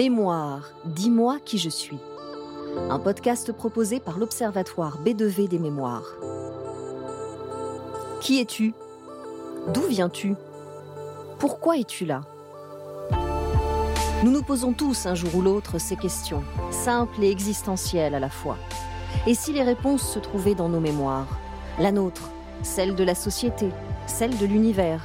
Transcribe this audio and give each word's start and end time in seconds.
Mémoire, 0.00 0.70
dis-moi 0.86 1.36
qui 1.44 1.58
je 1.58 1.68
suis. 1.68 1.98
Un 2.88 2.98
podcast 2.98 3.52
proposé 3.52 4.00
par 4.00 4.18
l'Observatoire 4.18 4.98
B2V 5.04 5.46
des 5.46 5.58
mémoires. 5.58 6.16
Qui 8.22 8.40
es-tu? 8.40 8.72
D'où 9.74 9.82
viens-tu? 9.90 10.36
Pourquoi 11.38 11.76
es-tu 11.76 12.06
là? 12.06 12.22
Nous 14.24 14.30
nous 14.30 14.42
posons 14.42 14.72
tous 14.72 15.04
un 15.04 15.14
jour 15.14 15.34
ou 15.34 15.42
l'autre 15.42 15.78
ces 15.78 15.96
questions, 15.96 16.44
simples 16.70 17.22
et 17.22 17.30
existentielles 17.30 18.14
à 18.14 18.20
la 18.20 18.30
fois. 18.30 18.56
Et 19.26 19.34
si 19.34 19.52
les 19.52 19.62
réponses 19.62 20.10
se 20.10 20.18
trouvaient 20.18 20.54
dans 20.54 20.70
nos 20.70 20.80
mémoires? 20.80 21.38
La 21.78 21.92
nôtre, 21.92 22.30
celle 22.62 22.94
de 22.94 23.04
la 23.04 23.14
société, 23.14 23.68
celle 24.06 24.38
de 24.38 24.46
l'univers. 24.46 25.02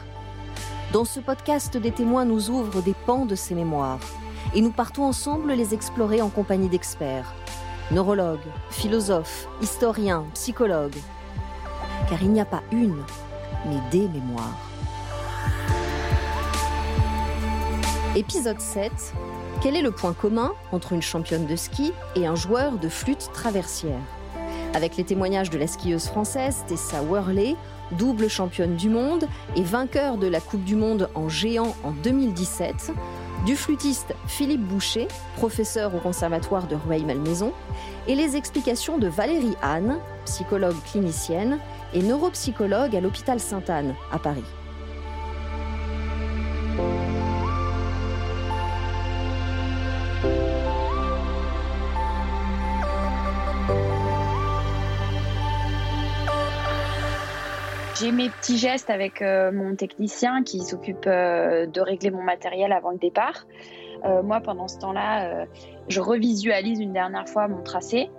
Dans 0.94 1.04
ce 1.04 1.20
podcast, 1.20 1.76
des 1.76 1.92
témoins 1.92 2.24
nous 2.24 2.50
ouvrent 2.50 2.82
des 2.82 2.96
pans 3.06 3.26
de 3.26 3.36
ces 3.36 3.56
mémoires 3.56 4.00
et 4.56 4.62
nous 4.62 4.72
partons 4.72 5.04
ensemble 5.04 5.52
les 5.52 5.74
explorer 5.74 6.22
en 6.22 6.30
compagnie 6.30 6.70
d'experts, 6.70 7.34
neurologues, 7.92 8.40
philosophes, 8.70 9.48
historiens, 9.62 10.26
psychologues. 10.34 10.98
Car 12.10 12.22
il 12.24 12.32
n'y 12.32 12.40
a 12.40 12.46
pas 12.46 12.64
une, 12.72 13.04
mais 13.68 13.80
des 13.92 14.08
mémoires. 14.08 14.58
Épisode 18.16 18.62
7. 18.62 18.92
Quel 19.62 19.76
est 19.76 19.82
le 19.82 19.92
point 19.92 20.14
commun 20.14 20.54
entre 20.72 20.94
une 20.94 21.02
championne 21.02 21.46
de 21.46 21.56
ski 21.58 21.92
et 22.16 22.26
un 22.26 22.36
joueur 22.36 22.78
de 22.78 22.88
flûte 22.88 23.30
traversière? 23.34 24.00
Avec 24.74 24.96
les 24.96 25.04
témoignages 25.04 25.50
de 25.50 25.58
la 25.58 25.68
skieuse 25.68 26.06
française 26.06 26.64
Tessa 26.68 27.02
Worley, 27.02 27.56
double 27.92 28.30
championne 28.30 28.76
du 28.76 28.90
monde 28.90 29.28
et 29.56 29.64
vainqueur 29.64 30.18
de 30.18 30.28
la 30.28 30.40
Coupe 30.40 30.64
du 30.64 30.76
Monde 30.76 31.10
en 31.14 31.30
géant 31.30 31.76
en 31.84 31.92
2017, 31.92 32.92
du 33.46 33.56
flûtiste 33.56 34.16
Philippe 34.28 34.64
Boucher, 34.64 35.08
professeur 35.36 35.94
au 35.94 36.00
Conservatoire 36.00 36.68
de 36.68 36.76
Rueil-Malmaison, 36.76 37.54
et 38.08 38.16
les 38.16 38.36
explications 38.36 38.98
de 38.98 39.08
Valérie 39.08 39.56
Anne, 39.62 40.00
psychologue 40.26 40.76
clinicienne 40.92 41.60
et 41.94 42.02
neuropsychologue 42.02 42.96
à 42.96 43.02
l'hôpital 43.02 43.40
Sainte-Anne 43.40 43.96
à 44.12 44.18
Paris. 44.18 44.44
Mes 58.16 58.30
petits 58.30 58.58
gestes 58.58 58.90
avec 58.90 59.22
euh, 59.22 59.52
mon 59.52 59.76
technicien 59.76 60.44
qui 60.44 60.62
s'occupe 60.62 61.06
euh, 61.06 61.66
de 61.68 61.82
régler 61.82 62.12
mon 62.12 62.24
matériel 62.24 62.72
avant 62.72 62.92
le 62.92 62.98
départ. 62.98 63.46
Euh, 64.06 64.24
moi, 64.24 64.40
pendant 64.40 64.68
ce 64.68 64.78
temps-là, 64.80 65.46
je 65.88 66.00
revisualise 66.00 66.80
une 66.80 66.94
dernière 66.94 67.28
fois 67.28 67.48
mon 67.48 67.62
tracé. 67.62 68.10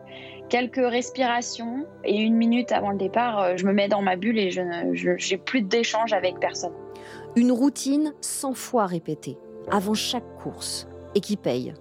Quelques 0.48 0.76
respirations 0.76 1.86
et 2.04 2.16
une 2.16 2.34
minute 2.34 2.72
avant 2.72 2.90
le 2.90 2.98
départ, 2.98 3.56
je 3.56 3.66
me 3.66 3.72
mets 3.72 3.88
dans 3.88 4.02
ma 4.02 4.16
bulle 4.16 4.38
et 4.38 4.50
je 4.50 4.60
n'ai 4.60 5.38
plus 5.38 5.62
d'échange 5.62 6.12
avec 6.12 6.38
personne. 6.38 6.72
Une 7.34 7.52
routine 7.52 8.14
100 8.20 8.54
fois 8.54 8.86
répétée, 8.86 9.38
avant 9.70 9.94
chaque 9.94 10.36
course, 10.42 10.88
et 11.14 11.20
qui 11.20 11.36
paye. 11.36 11.74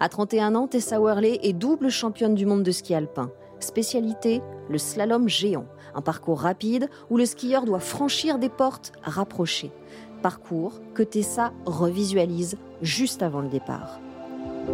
À 0.00 0.08
31 0.08 0.54
ans, 0.54 0.66
Tessa 0.66 1.00
Worley 1.00 1.38
est 1.42 1.52
double 1.52 1.90
championne 1.90 2.34
du 2.34 2.46
monde 2.46 2.62
de 2.62 2.70
ski 2.70 2.94
alpin. 2.94 3.30
Spécialité, 3.58 4.42
le 4.68 4.78
slalom 4.78 5.28
géant, 5.28 5.66
un 5.94 6.02
parcours 6.02 6.40
rapide 6.40 6.88
où 7.10 7.16
le 7.16 7.26
skieur 7.26 7.64
doit 7.64 7.80
franchir 7.80 8.38
des 8.38 8.48
portes 8.48 8.92
rapprochées. 9.02 9.70
Parcours 10.22 10.80
que 10.94 11.02
Tessa 11.02 11.52
revisualise 11.64 12.56
juste 12.82 13.22
avant 13.22 13.40
le 13.40 13.48
départ. 13.48 14.00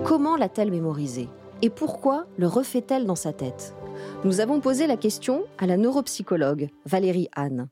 Comment 0.04 0.36
l'a-t-elle 0.36 0.70
mémorisé? 0.70 1.28
Et 1.62 1.70
pourquoi 1.70 2.26
le 2.36 2.46
refait-elle 2.46 3.06
dans 3.06 3.14
sa 3.14 3.32
tête? 3.32 3.74
Nous 4.24 4.40
avons 4.40 4.60
posé 4.60 4.86
la 4.86 4.96
question 4.96 5.44
à 5.58 5.66
la 5.66 5.76
neuropsychologue 5.76 6.68
Valérie 6.84 7.28
Anne. 7.34 7.68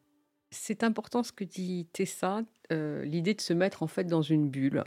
C'est 0.50 0.84
important 0.84 1.22
ce 1.22 1.32
que 1.32 1.44
dit 1.44 1.86
Tessa, 1.92 2.42
euh, 2.72 3.04
l'idée 3.04 3.34
de 3.34 3.40
se 3.40 3.52
mettre 3.52 3.82
en 3.82 3.88
fait 3.88 4.04
dans 4.04 4.22
une 4.22 4.48
bulle 4.48 4.84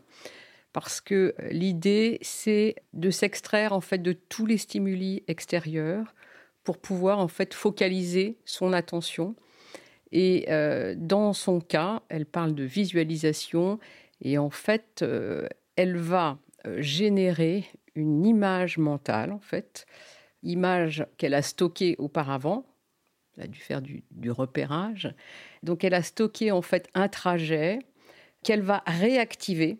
parce 0.73 1.01
que 1.01 1.33
l'idée 1.49 2.19
c'est 2.21 2.75
de 2.93 3.09
s'extraire 3.09 3.73
en 3.73 3.81
fait 3.81 3.97
de 3.97 4.13
tous 4.13 4.45
les 4.45 4.59
stimuli 4.59 5.23
extérieurs 5.27 6.13
pour 6.67 6.79
pouvoir 6.79 7.19
en 7.19 7.29
fait 7.29 7.53
focaliser 7.53 8.35
son 8.43 8.73
attention. 8.73 9.37
Et 10.11 10.47
euh, 10.49 10.95
dans 10.97 11.31
son 11.31 11.61
cas, 11.61 12.01
elle 12.09 12.25
parle 12.25 12.55
de 12.55 12.65
visualisation 12.65 13.79
et 14.21 14.37
en 14.37 14.49
fait, 14.49 15.01
euh, 15.01 15.47
elle 15.77 15.95
va 15.95 16.39
euh, 16.65 16.81
générer 16.81 17.63
une 17.95 18.25
image 18.25 18.77
mentale 18.79 19.31
en 19.31 19.39
fait, 19.39 19.85
image 20.43 21.05
qu'elle 21.17 21.35
a 21.35 21.41
stockée 21.41 21.95
auparavant. 21.99 22.65
Elle 23.37 23.45
a 23.45 23.47
dû 23.47 23.61
faire 23.61 23.81
du, 23.81 24.03
du 24.11 24.29
repérage. 24.29 25.15
Donc, 25.63 25.85
elle 25.85 25.93
a 25.93 26.03
stocké 26.03 26.51
en 26.51 26.61
fait 26.61 26.89
un 26.95 27.07
trajet 27.07 27.79
qu'elle 28.43 28.61
va 28.61 28.83
réactiver. 28.85 29.77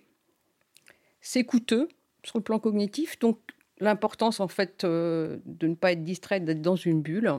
C'est 1.19 1.43
coûteux 1.43 1.89
sur 2.23 2.37
le 2.37 2.43
plan 2.43 2.59
cognitif, 2.59 3.19
donc 3.19 3.39
l'importance 3.79 4.39
en 4.39 4.47
fait 4.47 4.83
euh, 4.83 5.37
de 5.45 5.67
ne 5.67 5.75
pas 5.75 5.91
être 5.91 6.03
distraite, 6.03 6.45
d'être 6.45 6.61
dans 6.61 6.75
une 6.75 7.01
bulle. 7.01 7.33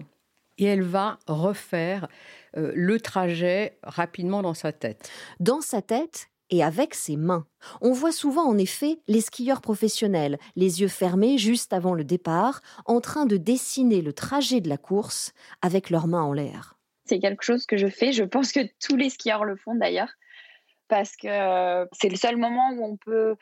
Et 0.60 0.65
elle 0.65 0.82
va 0.82 1.19
refaire 1.28 2.09
euh, 2.56 2.72
le 2.75 2.99
trajet 2.99 3.78
rapidement 3.82 4.43
dans 4.43 4.54
sa 4.54 4.72
tête. 4.72 5.10
Dans 5.38 5.60
sa 5.60 5.82
tête 5.82 6.28
et 6.50 6.62
avec 6.62 6.94
ses 6.94 7.16
mains. 7.16 7.47
On 7.81 7.93
voit 7.93 8.12
souvent 8.12 8.44
en 8.44 8.59
effet 8.59 8.98
les 9.06 9.21
skieurs 9.21 9.60
professionnels, 9.60 10.38
les 10.56 10.81
yeux 10.81 10.88
fermés 10.88 11.38
juste 11.38 11.72
avant 11.72 11.94
le 11.94 12.04
départ, 12.04 12.62
en 12.87 13.00
train 13.00 13.27
de 13.27 13.37
dessiner 13.37 14.03
le 14.03 14.12
trajet 14.12 14.60
de 14.60 14.69
la 14.69 14.78
course 14.78 15.32
avec 15.62 15.91
leurs 15.91 16.06
mains 16.06 16.22
en 16.22 16.32
l'air. 16.32 16.77
C'est 17.04 17.21
quelque 17.21 17.44
chose 17.44 17.66
que 17.66 17.77
je 17.77 17.87
fais, 17.87 18.12
je 18.12 18.25
pense 18.25 18.53
que 18.53 18.60
tous 18.81 18.97
les 18.97 19.10
skieurs 19.10 19.44
le 19.44 19.56
font 19.56 19.75
d'ailleurs, 19.75 20.12
parce 20.88 21.16
que 21.16 21.28
euh, 21.28 21.87
c'est 21.93 22.09
le 22.09 22.16
seul 22.16 22.37
moment 22.37 22.71
où 22.72 22.84
on 22.84 22.97
peut 22.97 23.37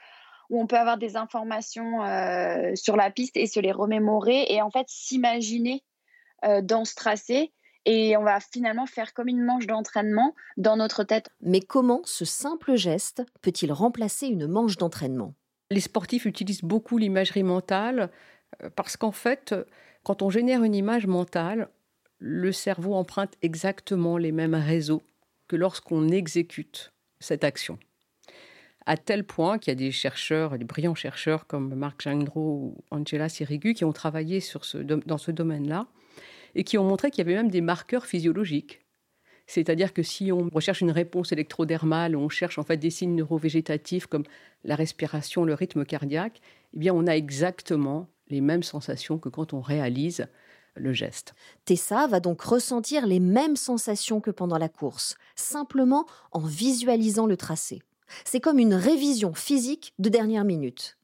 où 0.51 0.61
on 0.61 0.67
peut 0.67 0.77
avoir 0.77 0.99
des 0.99 1.17
informations 1.17 2.05
euh, 2.05 2.75
sur 2.75 2.97
la 2.97 3.11
piste 3.11 3.37
et 3.37 3.47
se 3.47 3.61
les 3.61 3.73
remémorer 3.73 4.47
et 4.49 4.63
en 4.63 4.71
fait 4.71 4.87
s'imaginer 4.89 5.83
euh, 6.45 6.63
dans 6.63 6.85
ce 6.85 6.95
tracé. 6.95 7.53
Et 7.85 8.17
on 8.17 8.25
va 8.25 8.41
finalement 8.41 8.87
faire 8.87 9.15
comme 9.15 9.29
une 9.29 9.45
manche 9.45 9.67
d'entraînement 9.67 10.35
dans 10.57 10.77
notre 10.77 11.05
tête. 11.05 11.29
Mais 11.41 11.61
comment 11.61 12.01
ce 12.05 12.25
simple 12.25 12.75
geste 12.75 13.23
peut-il 13.43 13.73
remplacer 13.73 14.27
une 14.27 14.49
manche 14.49 14.77
d'entraînement? 14.77 15.35
Les 15.71 15.81
sportifs 15.81 16.25
utilisent 16.25 16.65
beaucoup 16.65 16.99
l'imagerie 16.99 17.45
mentale 17.45 18.11
euh, 18.63 18.71
parce 18.75 18.97
qu'en 18.97 19.13
fait, 19.13 19.55
quand 20.03 20.23
on 20.23 20.31
génère 20.31 20.65
une 20.65 20.75
image 20.75 21.07
mentale, 21.07 21.69
le 22.19 22.51
cerveau 22.51 22.95
emprunte 22.95 23.35
exactement 23.43 24.19
les 24.19 24.33
mêmes 24.33 24.55
réseaux 24.55 25.03
que 25.49 25.57
lorsqu'on 25.57 26.09
exécute 26.09 26.93
cette 27.21 27.45
action 27.45 27.79
à 28.87 28.97
tel 28.97 29.25
point 29.25 29.59
qu'il 29.59 29.73
y 29.73 29.77
a 29.77 29.79
des 29.79 29.91
chercheurs, 29.91 30.57
des 30.59 30.65
brillants 30.65 30.95
chercheurs 30.95 31.47
comme 31.47 31.75
Marc 31.75 32.03
Gendro 32.03 32.41
ou 32.41 32.85
Angela 32.91 33.29
Sirigu 33.29 33.75
qui 33.75 33.85
ont 33.85 33.93
travaillé 33.93 34.41
dans 35.07 35.19
ce 35.19 35.31
domaine-là 35.31 35.87
et 36.55 36.65
qui 36.65 36.79
ont 36.79 36.85
montré 36.85 37.11
qu'il 37.11 37.27
y 37.27 37.29
avait 37.29 37.37
même 37.37 37.51
des 37.51 37.61
marqueurs 37.61 38.07
physiologiques. 38.07 38.81
C'est-à-dire 39.49 39.93
que 39.93 40.03
si 40.03 40.33
on 40.33 40.49
recherche 40.53 40.81
une 40.81 40.91
réponse 40.91 41.33
électrodermale, 41.33 42.17
on 42.17 42.29
cherche 42.29 42.59
en 42.59 42.65
fait 42.65 42.77
des 42.77 42.91
signes 42.91 43.15
neurovégétatifs 43.15 44.07
comme 44.07 44.25
la 44.65 44.75
respiration, 44.75 45.45
le 45.45 45.55
rythme 45.55 45.85
cardiaque, 45.85 46.41
eh 46.75 46.79
bien 46.79 46.95
on 46.95 47.07
a 47.07 47.17
exactement 47.17 48.09
les 48.29 48.41
mêmes 48.41 48.65
sensations 48.65 49.19
que 49.19 49.29
quand 49.29 49.53
on 49.53 49.61
réalise 49.61 50.27
le 50.75 50.93
geste. 50.93 51.35
Tessa 51.65 52.07
va 52.07 52.21
donc 52.21 52.43
ressentir 52.43 53.07
les 53.07 53.21
mêmes 53.21 53.57
sensations 53.57 54.21
que 54.21 54.31
pendant 54.31 54.59
la 54.59 54.69
course, 54.69 55.17
simplement 55.35 56.07
en 56.33 56.41
visualisant 56.41 57.27
le 57.27 57.37
tracé. 57.37 57.83
C'est 58.25 58.41
comme 58.41 58.59
une 58.59 58.75
révision 58.75 59.35
physique 59.35 59.95
de 59.99 60.09
dernière 60.09 60.45
minute. 60.45 60.99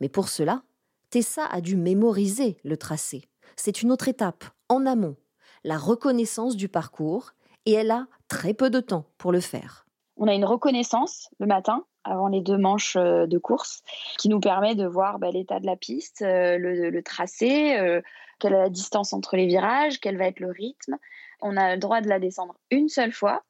Mais 0.00 0.08
pour 0.08 0.28
cela, 0.28 0.62
Tessa 1.10 1.46
a 1.46 1.60
dû 1.60 1.76
mémoriser 1.76 2.58
le 2.64 2.76
tracé. 2.76 3.28
C'est 3.56 3.82
une 3.82 3.90
autre 3.90 4.08
étape, 4.08 4.44
en 4.68 4.86
amont, 4.86 5.16
la 5.64 5.78
reconnaissance 5.78 6.56
du 6.56 6.68
parcours, 6.68 7.32
et 7.66 7.72
elle 7.72 7.90
a 7.90 8.06
très 8.28 8.54
peu 8.54 8.70
de 8.70 8.80
temps 8.80 9.06
pour 9.18 9.32
le 9.32 9.40
faire. 9.40 9.86
On 10.16 10.26
a 10.26 10.34
une 10.34 10.44
reconnaissance 10.44 11.30
le 11.38 11.46
matin, 11.46 11.84
avant 12.04 12.28
les 12.28 12.40
deux 12.40 12.58
manches 12.58 12.96
euh, 12.96 13.26
de 13.26 13.38
course, 13.38 13.82
qui 14.18 14.28
nous 14.28 14.40
permet 14.40 14.74
de 14.74 14.86
voir 14.86 15.18
bah, 15.18 15.30
l'état 15.30 15.60
de 15.60 15.66
la 15.66 15.76
piste, 15.76 16.22
euh, 16.22 16.56
le, 16.58 17.02
tracé, 17.02 17.78
euh, 17.78 18.00
quelle 18.38 18.52
est 18.52 18.58
la 18.58 18.70
distance 18.70 19.12
entre 19.12 19.36
les 19.36 19.46
virages, 19.46 20.00
quel 20.00 20.16
va 20.16 20.26
être 20.26 20.40
le 20.40 20.50
rythme. 20.50 20.96
On 21.40 21.56
a 21.56 21.74
le 21.74 21.80
droit 21.80 22.00
de 22.00 22.08
la 22.08 22.18
descendre 22.18 22.56
une 22.70 22.88
seule 22.88 23.12
fois 23.12 23.44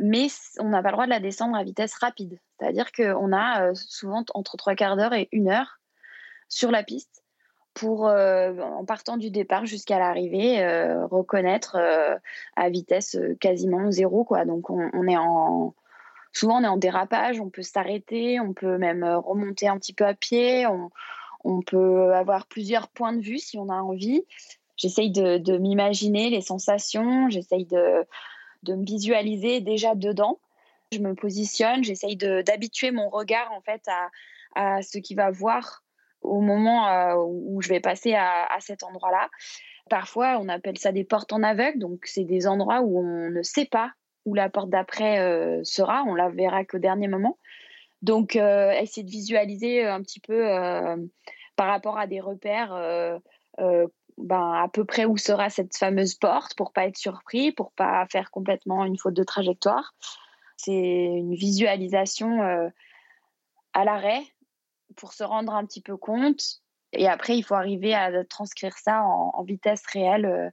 mais 0.00 0.28
on 0.58 0.68
n'a 0.68 0.82
pas 0.82 0.88
le 0.88 0.94
droit 0.94 1.04
de 1.04 1.10
la 1.10 1.20
descendre 1.20 1.56
à 1.56 1.64
vitesse 1.64 1.94
rapide. 1.94 2.38
C'est-à-dire 2.58 2.92
qu'on 2.92 3.32
a 3.32 3.68
euh, 3.68 3.74
souvent 3.74 4.24
entre 4.34 4.56
trois 4.56 4.74
quarts 4.74 4.96
d'heure 4.96 5.14
et 5.14 5.28
une 5.32 5.48
heure 5.48 5.80
sur 6.48 6.70
la 6.70 6.82
piste 6.82 7.22
pour, 7.74 8.06
euh, 8.06 8.58
en 8.58 8.84
partant 8.84 9.16
du 9.16 9.30
départ 9.30 9.66
jusqu'à 9.66 9.98
l'arrivée, 9.98 10.62
euh, 10.62 11.06
reconnaître 11.06 11.76
à 12.56 12.68
vitesse 12.68 13.16
quasiment 13.40 13.90
zéro. 13.90 14.24
Quoi. 14.24 14.44
Donc 14.44 14.70
on, 14.70 15.06
est 15.06 15.16
en 15.16 15.74
souvent 16.32 16.60
on 16.60 16.64
est 16.64 16.68
en 16.68 16.76
dérapage, 16.76 17.40
on 17.40 17.50
peut 17.50 17.62
s'arrêter, 17.62 18.40
on 18.40 18.52
peut 18.52 18.78
même 18.78 19.04
remonter 19.04 19.68
un 19.68 19.78
petit 19.78 19.94
peu 19.94 20.04
à 20.04 20.14
pied, 20.14 20.66
on, 20.66 21.62
peut 21.62 22.14
avoir 22.14 22.46
plusieurs 22.46 22.88
points 22.88 23.12
de 23.14 23.20
vue 23.20 23.38
si 23.38 23.58
on 23.58 23.68
a 23.68 23.80
envie. 23.80 24.24
J'essaye 24.76 25.10
de, 25.10 25.58
m'imaginer 25.58 26.30
les 26.30 26.40
sensations, 26.40 27.28
j'essaye 27.30 27.64
de, 27.66 28.06
de 28.62 28.74
me 28.74 28.84
visualiser 28.84 29.60
déjà 29.60 29.94
dedans. 29.94 30.38
Je 30.92 30.98
me 30.98 31.14
positionne, 31.14 31.82
j'essaye 31.84 32.16
d'habituer 32.16 32.90
mon 32.90 33.08
regard 33.08 33.50
en 33.52 33.60
fait 33.60 33.82
à, 33.88 34.10
à 34.54 34.82
ce 34.82 34.98
qu'il 34.98 35.16
va 35.16 35.30
voir 35.30 35.82
au 36.22 36.40
moment 36.40 36.88
euh, 36.88 37.14
où 37.16 37.60
je 37.62 37.68
vais 37.68 37.80
passer 37.80 38.14
à, 38.14 38.56
cet 38.60 38.82
endroit-là. 38.82 39.28
Parfois, 39.90 40.38
on 40.40 40.48
appelle 40.48 40.78
ça 40.78 40.92
des 40.92 41.04
portes 41.04 41.32
en 41.32 41.42
aveugle, 41.42 41.78
donc 41.78 42.00
c'est 42.04 42.24
des 42.24 42.46
endroits 42.46 42.80
où 42.80 43.00
on 43.00 43.30
ne 43.30 43.42
sait 43.42 43.66
pas 43.66 43.92
où 44.24 44.34
la 44.34 44.48
porte 44.48 44.70
d'après 44.70 45.18
euh, 45.18 45.64
sera, 45.64 46.04
on 46.06 46.14
la 46.14 46.28
verra 46.28 46.64
qu'au 46.64 46.78
dernier 46.78 47.08
moment. 47.08 47.38
Donc, 48.02 48.36
euh, 48.36 48.70
essayer 48.72 49.04
de 49.04 49.10
visualiser 49.10 49.84
un 49.84 50.00
petit 50.00 50.20
peu 50.20 50.46
par 51.56 51.66
rapport 51.66 51.98
à 51.98 52.06
des 52.06 52.20
repères, 52.20 52.72
ben, 54.18 54.52
à 54.52 54.68
peu 54.68 54.84
près 54.84 55.04
où 55.04 55.16
sera 55.16 55.50
cette 55.50 55.76
fameuse 55.76 56.14
porte 56.14 56.54
pour 56.54 56.72
pas 56.72 56.86
être 56.86 56.98
surpris, 56.98 57.52
pour 57.52 57.72
pas 57.72 58.06
faire 58.10 58.30
complètement 58.30 58.84
une 58.84 58.98
faute 58.98 59.14
de 59.14 59.24
trajectoire. 59.24 59.94
C'est 60.56 60.72
une 60.72 61.34
visualisation 61.34 62.70
à 63.72 63.84
l'arrêt 63.84 64.22
pour 64.96 65.12
se 65.12 65.24
rendre 65.24 65.54
un 65.54 65.64
petit 65.64 65.80
peu 65.80 65.96
compte. 65.96 66.60
Et 66.92 67.08
après, 67.08 67.36
il 67.36 67.42
faut 67.42 67.54
arriver 67.54 67.94
à 67.94 68.24
transcrire 68.24 68.76
ça 68.76 69.02
en, 69.02 69.42
vitesse 69.44 69.82
réelle 69.86 70.26
euh, 70.26 70.50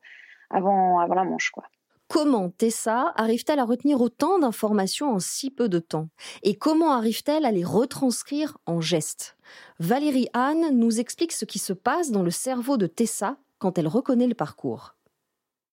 avant, 0.50 1.00
avant 1.00 1.16
la 1.16 1.26
manche. 1.26 1.52
Quoi. 1.52 1.66
Comment 2.08 2.50
Tessa 2.50 3.14
arrive-t-elle 3.18 3.60
à 3.60 3.66
retenir 3.66 4.02
autant 4.02 4.40
d'informations 4.40 5.12
en 5.14 5.20
si 5.20 5.52
peu 5.52 5.70
de 5.70 5.80
temps? 5.80 6.10
Et 6.42 6.56
comment 6.56 6.94
arrive-t-elle 6.94 7.46
à 7.46 7.52
les 7.52 7.66
retranscrire 7.66 8.58
en 8.66 8.82
gestes? 8.82 9.38
Valérie 9.80 10.30
Anne 10.34 10.78
nous 10.78 11.00
explique 11.00 11.34
ce 11.34 11.46
qui 11.46 11.60
se 11.60 11.74
passe 11.74 12.10
dans 12.10 12.24
le 12.24 12.32
cerveau 12.32 12.78
de 12.78 12.88
Tessa 12.88 13.38
quand 13.60 13.78
elle 13.78 13.88
reconnaît 13.88 14.28
le 14.28 14.36
parcours. 14.36 14.96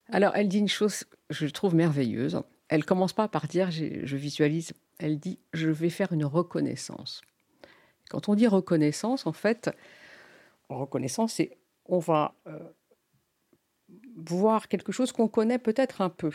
Alors, 0.08 0.36
elle 0.36 0.48
dit 0.48 0.58
une 0.58 0.68
chose 0.68 1.04
je 1.30 1.46
trouve 1.46 1.74
merveilleuse. 1.74 2.42
Elle 2.68 2.84
commence 2.84 3.12
pas 3.12 3.28
par 3.28 3.48
dire 3.48 3.70
je 3.70 4.16
visualise. 4.16 4.72
Elle 4.98 5.18
dit 5.18 5.38
je 5.52 5.70
vais 5.70 5.90
faire 5.90 6.12
une 6.12 6.24
reconnaissance. 6.24 7.22
Quand 8.10 8.28
on 8.28 8.34
dit 8.34 8.46
reconnaissance, 8.46 9.26
en 9.26 9.32
fait, 9.32 9.70
reconnaissance, 10.68 11.34
c'est 11.34 11.56
on 11.86 11.98
va 11.98 12.34
euh, 12.46 12.58
voir 14.16 14.68
quelque 14.68 14.92
chose 14.92 15.12
qu'on 15.12 15.28
connaît 15.28 15.58
peut-être 15.58 16.00
un 16.00 16.08
peu. 16.08 16.32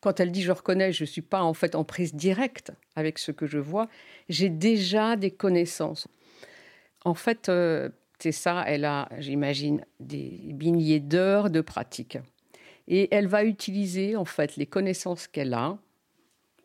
Quand 0.00 0.18
elle 0.20 0.32
dit 0.32 0.42
je 0.42 0.52
reconnais, 0.52 0.92
je 0.92 1.04
ne 1.04 1.06
suis 1.06 1.22
pas 1.22 1.42
en 1.42 1.54
fait 1.54 1.74
en 1.74 1.84
prise 1.84 2.14
directe 2.14 2.72
avec 2.96 3.18
ce 3.18 3.30
que 3.30 3.46
je 3.46 3.58
vois, 3.58 3.88
j'ai 4.28 4.48
déjà 4.48 5.16
des 5.16 5.30
connaissances. 5.30 6.08
En 7.04 7.14
fait, 7.14 7.48
euh, 7.48 7.88
c'est 8.22 8.32
ça, 8.32 8.62
elle 8.66 8.84
a, 8.84 9.08
j'imagine, 9.18 9.84
des 9.98 10.54
milliers 10.60 11.00
d'heures 11.00 11.50
de 11.50 11.60
pratique. 11.60 12.18
Et 12.86 13.12
elle 13.12 13.26
va 13.26 13.42
utiliser 13.44 14.14
en 14.14 14.24
fait 14.24 14.56
les 14.56 14.66
connaissances 14.66 15.26
qu'elle 15.26 15.54
a, 15.54 15.78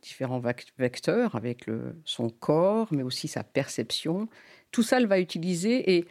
différents 0.03 0.41
vecteurs 0.77 1.35
avec 1.35 1.65
son 2.05 2.29
corps, 2.29 2.87
mais 2.91 3.01
aussi 3.01 3.27
sa 3.27 3.43
perception. 3.43 4.29
Tout 4.71 4.83
ça, 4.83 4.97
elle 4.97 5.07
va 5.07 5.19
utiliser 5.19 5.97
et 5.97 6.05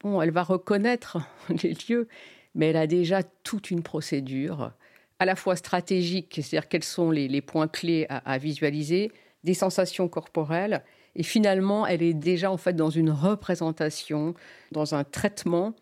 bon, 0.00 0.22
elle 0.22 0.30
va 0.30 0.44
reconnaître 0.44 1.18
les 1.62 1.74
lieux, 1.88 2.08
mais 2.54 2.68
elle 2.68 2.76
a 2.76 2.86
déjà 2.86 3.22
toute 3.22 3.72
une 3.72 3.82
procédure, 3.82 4.72
à 5.18 5.24
la 5.24 5.34
fois 5.34 5.56
stratégique, 5.56 6.34
c'est-à-dire 6.42 6.68
quels 6.68 6.84
sont 6.84 7.10
les, 7.10 7.40
points 7.40 7.68
clés 7.68 8.06
à, 8.08 8.38
visualiser, 8.38 9.10
des 9.42 9.54
sensations 9.54 10.08
corporelles, 10.08 10.84
et 11.14 11.22
finalement, 11.22 11.86
elle 11.86 12.02
est 12.02 12.14
déjà 12.14 12.50
en 12.50 12.56
fait 12.56 12.74
dans 12.74 12.90
une 12.90 13.10
représentation, 13.10 14.34
dans 14.70 14.94
un 14.94 15.04
traitement 15.04 15.74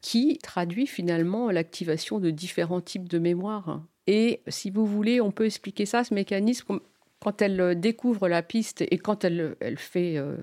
qui 0.00 0.38
traduit 0.38 0.86
finalement 0.86 1.50
l'activation 1.50 2.20
de 2.20 2.30
différents 2.30 2.80
types 2.80 3.08
de 3.08 3.18
mémoire. 3.18 3.82
Et 4.06 4.40
si 4.46 4.70
vous 4.70 4.86
voulez, 4.86 5.20
on 5.20 5.32
peut 5.32 5.46
expliquer 5.46 5.84
ça, 5.84 6.04
ce 6.04 6.14
mécanisme, 6.14 6.78
quand 7.20 7.42
elle 7.42 7.60
euh, 7.60 7.74
découvre 7.74 8.28
la 8.28 8.42
piste 8.42 8.82
et 8.82 8.98
quand 8.98 9.24
elle, 9.24 9.56
elle 9.60 9.78
fait 9.78 10.16
euh, 10.16 10.36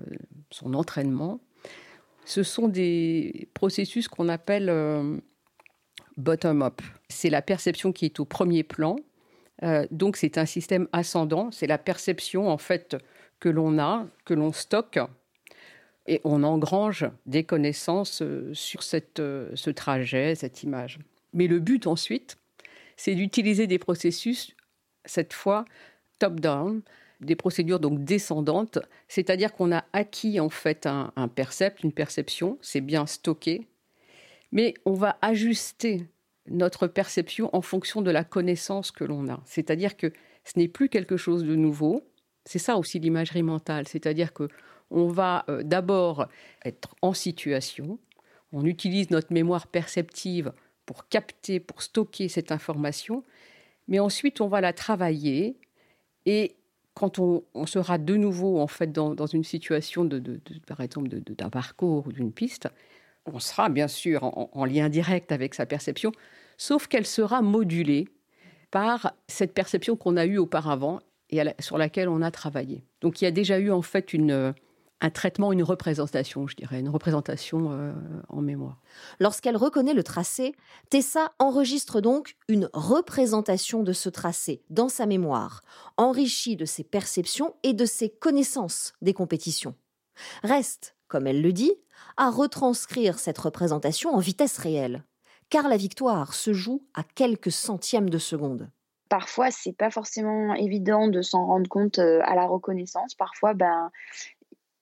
son 0.50 0.74
entraînement, 0.74 1.40
ce 2.24 2.42
sont 2.42 2.68
des 2.68 3.48
processus 3.54 4.08
qu'on 4.08 4.28
appelle 4.28 4.68
euh, 4.68 5.16
bottom-up. 6.18 6.82
C'est 7.08 7.30
la 7.30 7.40
perception 7.40 7.92
qui 7.92 8.04
est 8.04 8.20
au 8.20 8.24
premier 8.24 8.62
plan. 8.62 8.96
donc 9.90 10.16
c'est 10.16 10.38
un 10.38 10.46
système 10.46 10.88
ascendant. 10.92 11.50
C'est 11.50 11.66
la 11.66 11.78
perception 11.78 12.48
en 12.48 12.58
fait 12.58 12.96
que 13.40 13.48
l'on 13.48 13.78
a, 13.78 14.06
que 14.24 14.34
l'on 14.34 14.52
stocke, 14.52 14.98
et 16.06 16.20
on 16.24 16.42
engrange 16.44 17.06
des 17.26 17.44
connaissances 17.44 18.22
sur 18.52 18.82
cette, 18.82 19.16
ce 19.16 19.70
trajet, 19.70 20.34
cette 20.34 20.62
image. 20.62 21.00
Mais 21.32 21.48
le 21.48 21.58
but 21.58 21.86
ensuite, 21.86 22.38
c'est 22.96 23.14
d'utiliser 23.14 23.66
des 23.66 23.78
processus, 23.78 24.54
cette 25.04 25.32
fois, 25.32 25.64
top-down, 26.18 26.82
des 27.20 27.36
procédures 27.36 27.80
donc 27.80 28.04
descendantes, 28.04 28.78
c'est-à-dire 29.08 29.52
qu'on 29.52 29.72
a 29.72 29.84
acquis 29.92 30.40
en 30.40 30.48
fait 30.48 30.86
un, 30.86 31.28
percept, 31.34 31.82
une 31.82 31.92
perception, 31.92 32.58
c'est 32.60 32.80
bien 32.80 33.06
stocké, 33.06 33.66
mais 34.52 34.74
on 34.84 34.92
va 34.92 35.18
ajuster 35.22 36.06
notre 36.48 36.86
perception 36.86 37.54
en 37.54 37.62
fonction 37.62 38.02
de 38.02 38.10
la 38.10 38.24
connaissance 38.24 38.90
que 38.90 39.04
l'on 39.04 39.28
a. 39.28 39.40
C'est-à-dire 39.44 39.96
que 39.96 40.12
ce 40.44 40.58
n'est 40.58 40.68
plus 40.68 40.88
quelque 40.88 41.16
chose 41.16 41.42
de 41.44 41.56
nouveau. 41.56 42.04
C'est 42.46 42.58
ça 42.58 42.76
aussi 42.76 42.98
l'imagerie 42.98 43.42
mentale, 43.42 43.86
c'est-à-dire 43.88 44.32
que 44.32 44.48
on 44.90 45.08
va 45.08 45.44
euh, 45.48 45.62
d'abord 45.64 46.28
être 46.64 46.94
en 47.02 47.12
situation, 47.12 47.98
on 48.52 48.64
utilise 48.64 49.10
notre 49.10 49.32
mémoire 49.32 49.66
perceptive 49.66 50.52
pour 50.86 51.08
capter, 51.08 51.58
pour 51.58 51.82
stocker 51.82 52.28
cette 52.28 52.52
information, 52.52 53.24
mais 53.88 53.98
ensuite 53.98 54.40
on 54.40 54.46
va 54.46 54.60
la 54.60 54.72
travailler 54.72 55.56
et 56.24 56.54
quand 56.94 57.18
on, 57.18 57.44
sera 57.66 57.98
de 57.98 58.16
nouveau 58.16 58.58
en 58.58 58.68
fait 58.68 58.90
dans, 58.90 59.26
une 59.26 59.44
situation 59.44 60.06
de, 60.06 60.40
par 60.66 60.80
exemple 60.80 61.08
d'un 61.08 61.50
parcours 61.50 62.06
ou 62.06 62.12
d'une 62.12 62.32
piste, 62.32 62.68
on 63.26 63.38
sera 63.38 63.68
bien 63.68 63.86
sûr 63.86 64.22
en, 64.24 64.64
lien 64.64 64.88
direct 64.88 65.30
avec 65.30 65.54
sa 65.54 65.66
perception, 65.66 66.12
sauf 66.56 66.86
qu'elle 66.86 67.04
sera 67.04 67.42
modulée 67.42 68.08
par 68.70 69.12
cette 69.28 69.52
perception 69.52 69.96
qu'on 69.96 70.16
a 70.16 70.24
eue 70.24 70.38
auparavant 70.38 71.00
et 71.30 71.42
sur 71.58 71.78
laquelle 71.78 72.08
on 72.08 72.22
a 72.22 72.30
travaillé. 72.30 72.84
Donc 73.00 73.20
il 73.20 73.24
y 73.24 73.28
a 73.28 73.32
déjà 73.32 73.58
eu 73.58 73.70
en 73.70 73.82
fait 73.82 74.12
une, 74.12 74.54
un 75.00 75.10
traitement, 75.10 75.52
une 75.52 75.62
représentation, 75.62 76.46
je 76.46 76.56
dirais, 76.56 76.80
une 76.80 76.88
représentation 76.88 77.70
euh, 77.70 77.92
en 78.28 78.40
mémoire. 78.40 78.80
Lorsqu'elle 79.20 79.56
reconnaît 79.56 79.94
le 79.94 80.02
tracé, 80.02 80.54
Tessa 80.90 81.32
enregistre 81.38 82.00
donc 82.00 82.36
une 82.48 82.70
représentation 82.72 83.82
de 83.82 83.92
ce 83.92 84.08
tracé 84.08 84.62
dans 84.70 84.88
sa 84.88 85.06
mémoire, 85.06 85.62
enrichie 85.96 86.56
de 86.56 86.64
ses 86.64 86.84
perceptions 86.84 87.54
et 87.62 87.74
de 87.74 87.84
ses 87.84 88.08
connaissances 88.08 88.94
des 89.02 89.12
compétitions. 89.12 89.74
Reste, 90.42 90.96
comme 91.08 91.26
elle 91.26 91.42
le 91.42 91.52
dit, 91.52 91.72
à 92.16 92.30
retranscrire 92.30 93.18
cette 93.18 93.38
représentation 93.38 94.14
en 94.14 94.18
vitesse 94.18 94.58
réelle, 94.58 95.04
car 95.50 95.68
la 95.68 95.76
victoire 95.76 96.34
se 96.34 96.52
joue 96.52 96.86
à 96.94 97.02
quelques 97.02 97.52
centièmes 97.52 98.10
de 98.10 98.18
seconde 98.18 98.70
parfois 99.08 99.50
c'est 99.50 99.72
pas 99.72 99.90
forcément 99.90 100.54
évident 100.54 101.08
de 101.08 101.22
s'en 101.22 101.46
rendre 101.46 101.68
compte 101.68 101.98
euh, 101.98 102.20
à 102.24 102.34
la 102.34 102.46
reconnaissance. 102.46 103.14
Parfois, 103.14 103.54
ben 103.54 103.90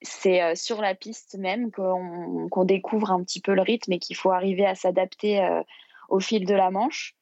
c'est 0.02 0.42
euh, 0.42 0.54
sur 0.54 0.80
la 0.80 0.94
piste 0.94 1.36
même 1.38 1.70
qu'on 1.70 2.64
découvre 2.64 3.10
un 3.10 3.22
petit 3.22 3.40
peu 3.40 3.54
le 3.54 3.62
rythme 3.62 3.92
et 3.92 3.98
qu'il 3.98 4.16
faut 4.16 4.30
arriver 4.30 4.66
à 4.66 4.74
s'adapter 4.74 5.42
euh, 5.42 5.62
au 6.08 6.20
fil 6.20 6.46
de 6.46 6.54
la 6.54 6.70
manche, 6.70 7.16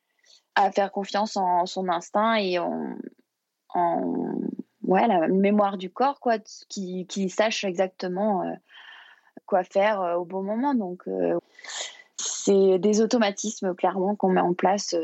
à 0.54 0.73
faire 0.73 0.90
confiance 0.92 1.37
en 1.37 1.66
son 1.66 1.88
instinct 1.88 2.35
et 2.37 2.59
en, 2.59 2.97
ouais, 4.82 5.06
la 5.06 5.28
mémoire 5.28 5.78
du 5.78 5.90
corps, 5.90 6.21
quoi, 6.21 6.38
qui, 6.68 7.28
sache 7.30 7.64
exactement 7.64 8.42
quoi 9.47 9.64
faire 9.64 10.16
au 10.18 10.25
bon 10.25 10.42
moment. 10.42 10.75
Donc, 10.75 11.04
c'est 12.16 12.78
des 12.78 13.00
automatismes 13.00 13.75
clairement 13.75 14.14
qu'on 14.16 14.30
met 14.30 14.40
en 14.40 14.52
place 14.52 14.94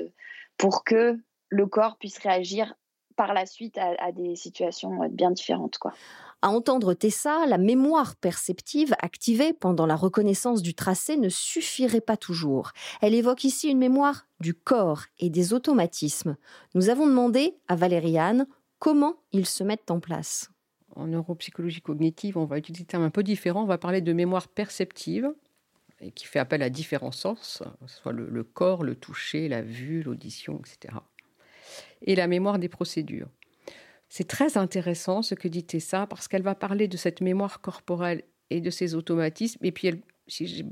pour 0.59 0.85
que 0.85 1.19
le 1.49 1.67
corps 1.67 1.97
puisse 1.99 2.19
réagir 2.19 2.75
par 3.17 3.35
la 3.35 3.47
suite 3.47 3.79
à, 3.79 3.95
à 3.99 4.13
des 4.13 4.37
situations 4.37 5.09
bien 5.09 5.31
différentes. 5.31 5.79
Quoi. 5.79 5.93
À 6.41 6.51
entendre 6.51 6.95
Tessa, 6.95 7.47
la 7.47 7.59
mémoire 7.59 8.15
perceptive 8.15 8.95
activée 9.01 9.53
pendant 9.53 9.87
la 9.87 9.97
reconnaissance 9.97 10.63
du 10.63 10.73
tracé 10.73 11.17
ne 11.17 11.29
suffirait 11.29 12.01
pas 12.01 12.17
toujours. 12.17 12.71
Elle 13.01 13.15
évoque 13.15 13.43
ici 13.43 13.69
une 13.69 13.79
mémoire 13.79 14.27
du 14.39 14.55
corps 14.55 15.03
et 15.19 15.31
des 15.31 15.53
automatismes. 15.53 16.37
Nous 16.75 16.91
avons 16.91 17.09
demandé 17.09 17.57
à 17.67 17.75
Valériane 17.75 18.47
comment 18.79 19.17
ils 19.33 19.47
se 19.47 19.65
mettent 19.65 19.91
en 19.91 19.99
place. 19.99 20.51
En 20.95 21.09
neuropsychologie 21.09 21.83
cognitive, 21.83 22.39
on 22.39 22.45
va 22.45 22.59
utiliser 22.59 22.85
un 22.85 22.87
terme 22.87 23.03
un 23.03 23.11
peu 23.11 23.25
différent. 23.25 23.63
On 23.65 23.67
va 23.67 23.79
parler 23.79 24.01
de 24.01 24.13
mémoire 24.13 24.47
perceptive, 24.47 25.33
et 26.01 26.13
qui 26.13 26.27
fait 26.27 26.39
appel 26.39 26.63
à 26.63 26.71
différents 26.71 27.13
sens, 27.13 27.63
que 27.81 27.91
ce 27.91 27.97
soit 27.97 28.13
le, 28.13 28.29
le 28.29 28.45
corps, 28.45 28.85
le 28.85 28.95
toucher, 28.95 29.49
la 29.49 29.63
vue, 29.63 30.05
l'audition, 30.05 30.61
etc. 30.61 30.95
Et 32.03 32.15
la 32.15 32.27
mémoire 32.27 32.59
des 32.59 32.69
procédures. 32.69 33.29
C'est 34.09 34.27
très 34.27 34.57
intéressant 34.57 35.23
ce 35.23 35.35
que 35.35 35.49
dit 35.49 35.65
Tessa 35.65 36.07
parce 36.07 36.29
qu'elle 36.29 36.43
va 36.43 36.55
parler 36.55 36.89
de 36.89 36.97
cette 36.97 37.21
mémoire 37.21 37.61
corporelle 37.61 38.23
et 38.51 38.61
de 38.61 38.71
ses 38.71 38.95
automatismes. 38.95 39.65
Et 39.65 39.73
puis, 39.73 39.91
si 40.27 40.65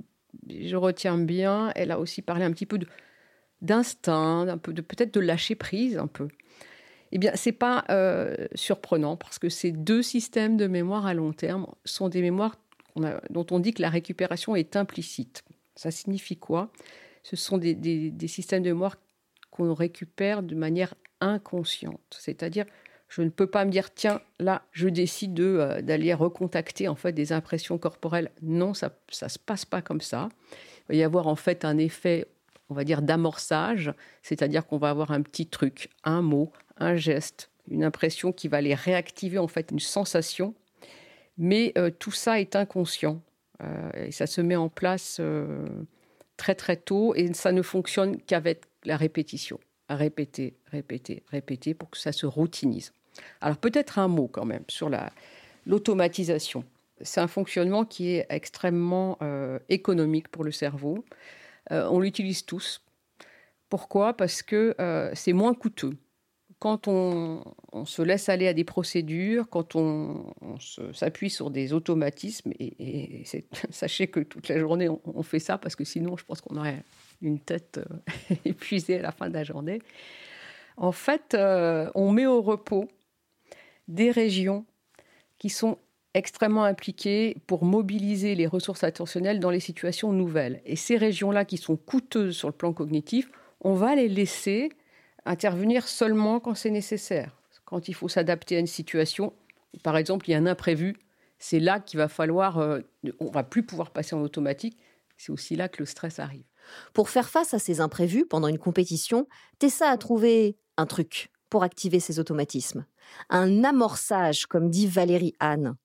je, 0.48 0.76
retiens 0.76 1.18
bien, 1.18 1.70
elle 1.74 1.90
a 1.90 1.98
aussi 1.98 2.22
parlé 2.22 2.44
un 2.44 2.52
petit 2.52 2.66
peu 2.66 2.78
d'instinct, 3.60 4.48
un 4.48 4.58
peu 4.58 4.72
de 4.72 4.80
peut-être 4.80 5.12
de 5.12 5.20
lâcher 5.20 5.54
prise 5.54 5.98
un 5.98 6.06
peu. 6.06 6.28
Eh 7.12 7.18
bien, 7.18 7.32
c'est 7.34 7.52
pas 7.52 7.84
euh, 7.90 8.34
surprenant 8.54 9.16
parce 9.16 9.38
que 9.38 9.48
ces 9.48 9.70
deux 9.70 10.02
systèmes 10.02 10.56
de 10.56 10.66
mémoire 10.66 11.06
à 11.06 11.14
long 11.14 11.32
terme 11.32 11.66
sont 11.84 12.08
des 12.08 12.22
mémoires 12.22 12.56
dont 13.28 13.46
on 13.50 13.60
dit 13.60 13.74
que 13.74 13.82
la 13.82 13.90
récupération 13.90 14.56
est 14.56 14.74
implicite. 14.74 15.44
Ça 15.74 15.90
signifie 15.90 16.38
quoi? 16.38 16.72
Ce 17.22 17.36
sont 17.36 17.58
des, 17.58 17.74
des 17.74 18.28
systèmes 18.28 18.62
de 18.62 18.70
mémoire 18.70 18.96
qu'on 19.56 19.74
récupère 19.74 20.42
de 20.42 20.54
manière 20.54 20.94
inconsciente, 21.20 22.16
c'est-à-dire 22.18 22.66
je 23.08 23.22
ne 23.22 23.28
peux 23.28 23.46
pas 23.46 23.64
me 23.64 23.70
dire 23.70 23.94
tiens 23.94 24.20
là 24.38 24.62
je 24.72 24.88
décide 24.88 25.38
euh, 25.40 25.80
d'aller 25.80 26.12
recontacter 26.12 26.88
en 26.88 26.96
fait 26.96 27.12
des 27.12 27.32
impressions 27.32 27.78
corporelles. 27.78 28.30
Non, 28.42 28.74
ça 28.74 28.92
ça 29.08 29.28
se 29.28 29.38
passe 29.38 29.64
pas 29.64 29.82
comme 29.82 30.00
ça. 30.00 30.28
Il 30.88 30.88
va 30.88 30.94
y 30.96 31.02
avoir 31.02 31.26
en 31.26 31.36
fait 31.36 31.64
un 31.64 31.78
effet 31.78 32.26
on 32.68 32.74
va 32.74 32.82
dire 32.82 33.00
d'amorçage, 33.00 33.92
c'est-à-dire 34.22 34.66
qu'on 34.66 34.78
va 34.78 34.90
avoir 34.90 35.12
un 35.12 35.22
petit 35.22 35.46
truc, 35.46 35.88
un 36.02 36.20
mot, 36.20 36.50
un 36.78 36.96
geste, 36.96 37.50
une 37.70 37.84
impression 37.84 38.32
qui 38.32 38.48
va 38.48 38.56
aller 38.56 38.74
réactiver 38.74 39.38
en 39.38 39.46
fait 39.46 39.70
une 39.70 39.78
sensation. 39.78 40.54
Mais 41.38 41.72
euh, 41.78 41.90
tout 41.96 42.10
ça 42.10 42.40
est 42.40 42.56
inconscient 42.56 43.22
euh, 43.62 43.90
et 43.94 44.10
ça 44.10 44.26
se 44.26 44.40
met 44.40 44.56
en 44.56 44.68
place 44.68 45.20
très 46.36 46.54
très 46.54 46.76
tôt 46.76 47.14
et 47.14 47.32
ça 47.34 47.52
ne 47.52 47.62
fonctionne 47.62 48.20
qu'avec 48.20 48.64
la 48.86 48.96
répétition 48.96 49.60
répéter, 49.88 50.56
répéter, 50.66 51.22
répéter 51.30 51.74
pour 51.74 51.90
que 51.90 51.98
ça 51.98 52.12
se 52.12 52.26
routinise. 52.26 52.92
Alors 53.40 53.56
peut-être 53.56 53.98
un 53.98 54.08
mot 54.08 54.28
quand 54.28 54.44
même 54.44 54.64
sur 54.68 54.90
l'automatisation. 55.66 56.64
C'est 57.02 57.20
un 57.20 57.28
fonctionnement 57.28 57.84
qui 57.84 58.10
est 58.14 58.26
extrêmement 58.30 59.18
euh, 59.22 59.58
économique 59.68 60.28
pour 60.28 60.44
le 60.44 60.52
cerveau. 60.52 61.04
Euh, 61.70 61.88
on 61.90 62.00
l'utilise 62.00 62.44
tous. 62.44 62.82
Pourquoi? 63.68 64.14
Parce 64.14 64.42
que 64.42 64.74
euh, 64.80 65.10
c'est 65.14 65.32
moins 65.32 65.54
coûteux. 65.54 65.96
Quand 66.58 66.88
on, 66.88 67.44
se 67.84 68.00
laisse 68.00 68.30
aller 68.30 68.48
à 68.48 68.54
des 68.54 68.64
procédures, 68.64 69.46
quand 69.50 69.76
on, 69.76 70.32
s'appuie 70.94 71.28
sur 71.28 71.50
des 71.50 71.74
automatismes, 71.74 72.50
et, 72.58 73.24
sachez 73.70 74.06
que 74.06 74.20
toute 74.20 74.48
la 74.48 74.58
journée 74.58 74.88
on, 74.88 75.22
fait 75.22 75.38
ça, 75.38 75.58
parce 75.58 75.76
que 75.76 75.84
sinon 75.84 76.16
je 76.16 76.24
pense 76.24 76.40
qu'on 76.40 76.56
aurait 76.56 76.82
une 77.22 77.40
tête 77.40 77.80
épuisée 78.44 78.98
à 78.98 79.02
la 79.02 79.12
fin 79.12 79.28
de 79.28 79.34
la 79.34 79.44
journée. 79.44 79.80
En 80.76 80.92
fait, 80.92 81.36
on 81.94 82.12
met 82.12 82.26
au 82.26 82.42
repos 82.42 82.88
des 83.88 84.10
régions 84.10 84.66
qui 85.38 85.48
sont 85.48 85.78
extrêmement 86.16 86.64
impliquées 86.64 87.36
pour 87.46 87.64
mobiliser 87.64 88.34
les 88.34 88.46
ressources 88.46 88.84
attentionnelles 88.84 89.38
dans 89.38 89.50
les 89.50 89.60
situations 89.60 90.12
nouvelles. 90.12 90.62
Et 90.64 90.74
ces 90.74 90.96
régions-là 90.96 91.44
qui 91.44 91.58
sont 91.58 91.76
coûteuses 91.76 92.36
sur 92.36 92.48
le 92.48 92.54
plan 92.54 92.72
cognitif, 92.72 93.30
on 93.60 93.74
va 93.74 93.94
les 93.94 94.08
laisser 94.08 94.70
intervenir 95.26 95.86
seulement 95.86 96.40
quand 96.40 96.54
c'est 96.54 96.70
nécessaire, 96.70 97.36
quand 97.66 97.88
il 97.88 97.94
faut 97.94 98.08
s'adapter 98.08 98.56
à 98.56 98.60
une 98.60 98.66
situation. 98.66 99.34
Par 99.82 99.98
exemple, 99.98 100.28
il 100.28 100.32
y 100.32 100.34
a 100.34 100.38
un 100.38 100.46
imprévu, 100.46 100.96
c'est 101.38 101.60
là 101.60 101.80
qu'il 101.80 101.98
va 101.98 102.08
falloir, 102.08 102.58
euh, 102.58 102.80
on 103.20 103.30
va 103.30 103.42
plus 103.42 103.62
pouvoir 103.62 103.90
passer 103.90 104.14
en 104.14 104.22
automatique. 104.22 104.78
C'est 105.18 105.32
aussi 105.32 105.54
là 105.54 105.68
que 105.68 105.80
le 105.80 105.86
stress 105.86 106.18
arrive. 106.18 106.44
Pour 106.92 107.10
faire 107.10 107.28
face 107.28 107.54
à 107.54 107.58
ces 107.58 107.80
imprévus 107.80 108.26
pendant 108.26 108.48
une 108.48 108.58
compétition, 108.58 109.26
Tessa 109.58 109.90
a 109.90 109.96
trouvé 109.96 110.56
un 110.76 110.86
truc 110.86 111.30
pour 111.48 111.62
activer 111.62 112.00
ses 112.00 112.18
automatismes. 112.18 112.86
Un 113.30 113.64
amorçage, 113.64 114.46
comme 114.46 114.70
dit 114.70 114.86
Valérie 114.86 115.34
Anne. 115.40 115.76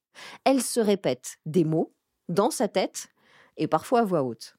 Elle 0.43 0.61
se 0.61 0.79
répète 0.79 1.37
des 1.45 1.63
mots 1.63 1.93
dans 2.29 2.51
sa 2.51 2.67
tête 2.67 3.07
et 3.57 3.67
parfois 3.67 4.01
à 4.01 4.05
voix 4.05 4.23
haute. 4.23 4.55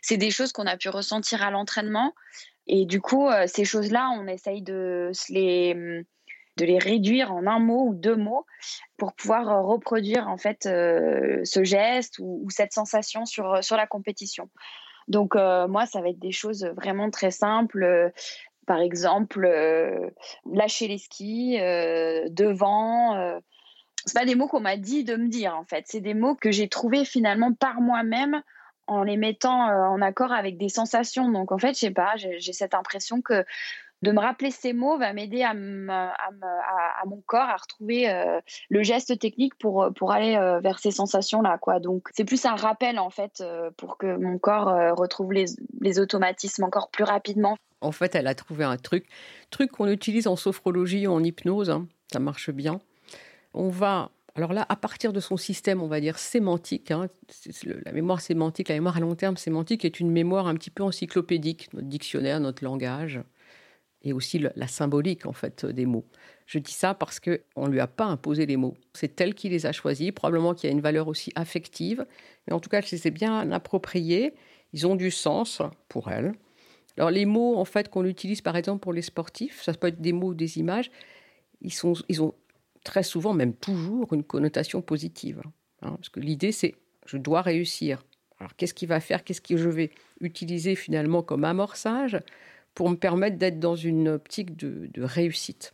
C'est 0.00 0.16
des 0.16 0.30
choses 0.30 0.52
qu'on 0.52 0.66
a 0.66 0.76
pu 0.76 0.88
ressentir 0.88 1.42
à 1.42 1.50
l'entraînement. 1.50 2.12
Et 2.66 2.86
du 2.86 3.00
coup, 3.00 3.28
euh, 3.28 3.46
ces 3.46 3.64
choses-là, 3.64 4.10
on 4.18 4.26
essaye 4.26 4.62
de 4.62 5.10
les, 5.28 5.74
de 6.56 6.64
les 6.64 6.78
réduire 6.78 7.32
en 7.32 7.46
un 7.46 7.58
mot 7.58 7.88
ou 7.88 7.94
deux 7.94 8.16
mots 8.16 8.44
pour 8.96 9.14
pouvoir 9.14 9.48
euh, 9.48 9.62
reproduire 9.62 10.28
en 10.28 10.36
fait 10.36 10.66
euh, 10.66 11.40
ce 11.44 11.64
geste 11.64 12.18
ou, 12.18 12.46
cette 12.50 12.72
sensation 12.72 13.24
sur, 13.24 13.62
sur 13.64 13.76
la 13.76 13.86
compétition. 13.86 14.48
Donc 15.08 15.34
moi, 15.34 15.86
ça 15.86 16.00
va 16.00 16.08
être 16.08 16.18
des 16.18 16.32
choses 16.32 16.64
vraiment 16.76 17.10
très 17.10 17.30
simples 17.30 18.12
par 18.66 18.80
exemple, 18.80 19.44
euh, 19.44 20.10
lâcher 20.50 20.88
les 20.88 20.98
skis, 20.98 21.58
euh, 21.60 22.28
devant. 22.30 23.16
Euh. 23.16 23.38
C'est 24.04 24.18
pas 24.18 24.24
des 24.24 24.34
mots 24.34 24.48
qu'on 24.48 24.60
m'a 24.60 24.76
dit 24.76 25.04
de 25.04 25.16
me 25.16 25.28
dire 25.28 25.56
en 25.56 25.64
fait. 25.64 25.84
C'est 25.86 26.00
des 26.00 26.14
mots 26.14 26.34
que 26.34 26.50
j'ai 26.50 26.68
trouvés 26.68 27.04
finalement 27.04 27.52
par 27.52 27.80
moi-même 27.80 28.42
en 28.88 29.04
les 29.04 29.16
mettant 29.16 29.66
en 29.66 30.02
accord 30.02 30.32
avec 30.32 30.58
des 30.58 30.68
sensations. 30.68 31.30
Donc 31.30 31.52
en 31.52 31.58
fait, 31.58 31.74
je 31.74 31.80
sais 31.80 31.90
pas, 31.92 32.14
j'ai 32.16 32.52
cette 32.52 32.74
impression 32.74 33.22
que 33.22 33.44
de 34.02 34.10
me 34.10 34.20
rappeler 34.20 34.50
ces 34.50 34.72
mots 34.72 34.98
va 34.98 35.12
m'aider 35.12 35.42
à, 35.42 35.54
mon 35.54 37.22
corps 37.26 37.48
à 37.48 37.56
retrouver 37.56 38.10
euh, 38.10 38.40
le 38.68 38.82
geste 38.82 39.18
technique 39.18 39.54
pour, 39.56 39.88
pour 39.96 40.12
aller 40.12 40.34
euh, 40.34 40.60
vers 40.60 40.78
ces 40.78 40.90
sensations-là. 40.90 41.58
Quoi. 41.58 41.78
Donc, 41.80 42.08
c'est 42.12 42.24
plus 42.24 42.44
un 42.44 42.56
rappel, 42.56 42.98
en 42.98 43.10
fait, 43.10 43.40
euh, 43.40 43.70
pour 43.76 43.96
que 43.98 44.16
mon 44.16 44.38
corps 44.38 44.96
retrouve 44.96 45.32
les, 45.32 45.46
les, 45.80 46.00
automatismes 46.00 46.64
encore 46.64 46.90
plus 46.90 47.04
rapidement. 47.04 47.56
En 47.80 47.92
fait, 47.92 48.14
elle 48.14 48.26
a 48.26 48.34
trouvé 48.34 48.64
un 48.64 48.76
truc, 48.76 49.06
truc 49.50 49.72
qu'on 49.72 49.88
utilise 49.88 50.26
en 50.26 50.36
sophrologie 50.36 51.06
ou 51.06 51.12
en 51.12 51.22
hypnose, 51.22 51.70
hein. 51.70 51.86
ça 52.12 52.18
marche 52.18 52.50
bien. 52.50 52.80
On 53.54 53.68
va 53.68 54.10
alors 54.34 54.54
là, 54.54 54.64
à 54.70 54.76
partir 54.76 55.12
de 55.12 55.20
son 55.20 55.36
système, 55.36 55.82
on 55.82 55.88
va 55.88 56.00
dire 56.00 56.18
sémantique, 56.18 56.90
hein, 56.90 57.08
la 57.84 57.92
mémoire 57.92 58.22
sémantique, 58.22 58.68
la 58.68 58.76
mémoire 58.76 58.96
à 58.96 59.00
long 59.00 59.14
terme 59.14 59.36
sémantique 59.36 59.84
est 59.84 60.00
une 60.00 60.10
mémoire 60.10 60.46
un 60.46 60.54
petit 60.54 60.70
peu 60.70 60.82
encyclopédique, 60.82 61.68
notre 61.74 61.88
dictionnaire, 61.88 62.40
notre 62.40 62.64
langage 62.64 63.20
et 64.02 64.12
aussi 64.12 64.38
la 64.38 64.66
symbolique 64.66 65.26
en 65.26 65.32
fait 65.32 65.64
des 65.64 65.86
mots. 65.86 66.04
Je 66.46 66.58
dis 66.58 66.72
ça 66.72 66.94
parce 66.94 67.20
que 67.20 67.42
on 67.56 67.66
lui 67.66 67.80
a 67.80 67.86
pas 67.86 68.04
imposé 68.04 68.46
les 68.46 68.56
mots. 68.56 68.76
C'est 68.94 69.20
elle 69.20 69.34
qui 69.34 69.48
les 69.48 69.66
a 69.66 69.72
choisis. 69.72 70.10
Probablement 70.12 70.54
qu'il 70.54 70.68
y 70.68 70.72
a 70.72 70.74
une 70.74 70.80
valeur 70.80 71.08
aussi 71.08 71.32
affective, 71.34 72.04
mais 72.46 72.52
en 72.52 72.60
tout 72.60 72.68
cas, 72.68 72.78
elle 72.78 72.98
s'est 72.98 73.10
bien 73.10 73.50
appropriés. 73.52 74.34
Ils 74.72 74.86
ont 74.86 74.96
du 74.96 75.10
sens 75.10 75.62
pour 75.88 76.10
elle. 76.10 76.32
Alors 76.98 77.10
les 77.10 77.24
mots 77.24 77.56
en 77.56 77.64
fait 77.64 77.88
qu'on 77.88 78.04
utilise 78.04 78.42
par 78.42 78.56
exemple 78.56 78.80
pour 78.80 78.92
les 78.92 79.02
sportifs, 79.02 79.62
ça 79.62 79.72
peut 79.72 79.86
être 79.86 80.00
des 80.00 80.12
mots 80.12 80.28
ou 80.28 80.34
des 80.34 80.58
images. 80.58 80.90
Ils 81.62 81.72
sont, 81.72 81.94
ils 82.08 82.22
ont 82.22 82.34
très 82.84 83.02
souvent, 83.02 83.32
même 83.32 83.54
toujours, 83.54 84.12
une 84.12 84.24
connotation 84.24 84.82
positive. 84.82 85.40
Hein, 85.80 85.92
parce 85.92 86.08
que 86.08 86.20
l'idée 86.20 86.52
c'est 86.52 86.74
je 87.06 87.16
dois 87.16 87.40
réussir. 87.42 88.04
Alors 88.38 88.54
qu'est-ce 88.56 88.74
qui 88.74 88.86
va 88.86 89.00
faire? 89.00 89.24
Qu'est-ce 89.24 89.40
que 89.40 89.56
je 89.56 89.68
vais 89.68 89.90
utiliser 90.20 90.74
finalement 90.74 91.22
comme 91.22 91.44
amorçage? 91.44 92.18
Pour 92.74 92.90
me 92.90 92.96
permettre 92.96 93.36
d'être 93.36 93.58
dans 93.58 93.76
une 93.76 94.08
optique 94.08 94.56
de, 94.56 94.90
réussite. 95.02 95.72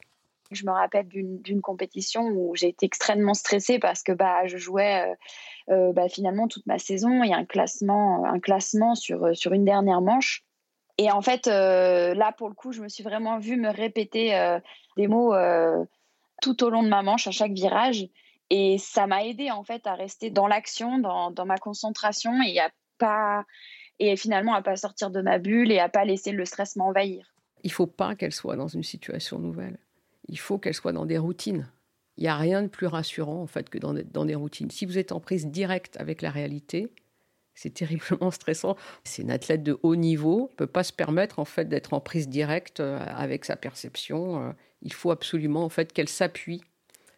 Je 0.50 0.64
me 0.64 0.70
rappelle 0.70 1.06
d'une 1.08 1.60
compétition 1.60 2.22
où 2.28 2.56
j'ai 2.56 2.68
été 2.68 2.86
extrêmement 2.86 3.34
stressée 3.34 3.78
parce 3.78 4.02
que 4.02 4.12
bah, 4.12 4.46
je 4.46 4.56
jouais 4.56 5.06
euh, 5.06 5.74
euh, 5.74 5.92
bah, 5.92 6.08
finalement 6.08 6.48
toute 6.48 6.66
ma 6.66 6.78
saison. 6.78 7.20
A 7.22 7.36
un 7.36 7.44
classement, 7.44 8.24
un 8.24 8.40
classement 8.40 8.94
sur, 8.94 9.36
sur 9.36 9.52
une 9.52 9.66
dernière 9.66 10.00
manche. 10.00 10.44
Et 10.96 11.12
en 11.12 11.20
fait, 11.20 11.46
euh, 11.46 12.14
là, 12.14 12.32
pour 12.32 12.48
le 12.48 12.54
coup, 12.54 12.72
je 12.72 12.82
me 12.82 12.88
suis 12.88 13.04
vraiment 13.04 13.38
vue 13.38 13.56
me 13.56 13.68
répéter 13.68 14.58
des 14.96 15.06
mots 15.06 15.34
tout 16.40 16.64
au 16.64 16.70
long 16.70 16.82
de 16.82 16.88
ma 16.88 17.02
manche, 17.02 17.26
à 17.26 17.30
chaque 17.30 17.52
virage. 17.52 18.08
Et 18.50 18.78
ça 18.78 19.06
m'a 19.06 19.24
aidé 19.24 19.50
en 19.50 19.62
fait 19.62 19.86
à 19.86 19.94
rester 19.94 20.30
dans 20.30 20.46
l'action, 20.46 20.98
dans, 20.98 21.30
dans, 21.30 21.44
ma 21.44 21.58
concentration 21.58 22.32
et 22.42 22.58
à 22.58 22.70
pas 22.96 23.44
et 23.98 24.16
finalement 24.16 24.54
à 24.54 24.62
pas 24.62 24.76
sortir 24.76 25.10
de 25.10 25.20
ma 25.20 25.38
bulle 25.38 25.72
et 25.72 25.78
à 25.78 25.88
pas 25.88 26.04
laisser 26.04 26.32
le 26.32 26.44
stress 26.44 26.76
m'envahir. 26.76 27.34
Il 27.62 27.72
faut 27.72 27.86
pas 27.86 28.14
qu'elle 28.14 28.32
soit 28.32 28.56
dans 28.56 28.68
une 28.68 28.82
situation 28.82 29.38
nouvelle. 29.38 29.78
Il 30.28 30.38
faut 30.38 30.58
qu'elle 30.58 30.74
soit 30.74 30.92
dans 30.92 31.06
des 31.06 31.18
routines. 31.18 31.68
Il 32.16 32.22
n'y 32.22 32.28
a 32.28 32.36
rien 32.36 32.62
de 32.62 32.68
plus 32.68 32.86
rassurant 32.86 33.42
en 33.42 33.46
fait 33.46 33.68
que 33.70 33.78
dans 33.78 33.94
des, 33.94 34.04
dans 34.04 34.24
des 34.24 34.34
routines. 34.34 34.70
Si 34.70 34.86
vous 34.86 34.98
êtes 34.98 35.12
en 35.12 35.20
prise 35.20 35.46
directe 35.46 35.96
avec 35.98 36.22
la 36.22 36.30
réalité, 36.30 36.92
c'est 37.54 37.74
terriblement 37.74 38.30
stressant. 38.32 38.76
C'est 39.04 39.22
une 39.22 39.30
athlète 39.30 39.62
de 39.62 39.78
haut 39.82 39.96
niveau, 39.96 40.48
ne 40.52 40.56
peut 40.56 40.66
pas 40.66 40.84
se 40.84 40.92
permettre 40.92 41.38
en 41.38 41.44
fait 41.44 41.68
d'être 41.68 41.92
en 41.92 42.00
prise 42.00 42.28
directe 42.28 42.80
euh, 42.80 42.98
avec 42.98 43.44
sa 43.44 43.56
perception. 43.56 44.42
Euh. 44.42 44.52
Il 44.82 44.92
faut 44.92 45.10
absolument 45.10 45.64
en 45.64 45.68
fait 45.68 45.92
qu'elle 45.92 46.08
s'appuie 46.08 46.62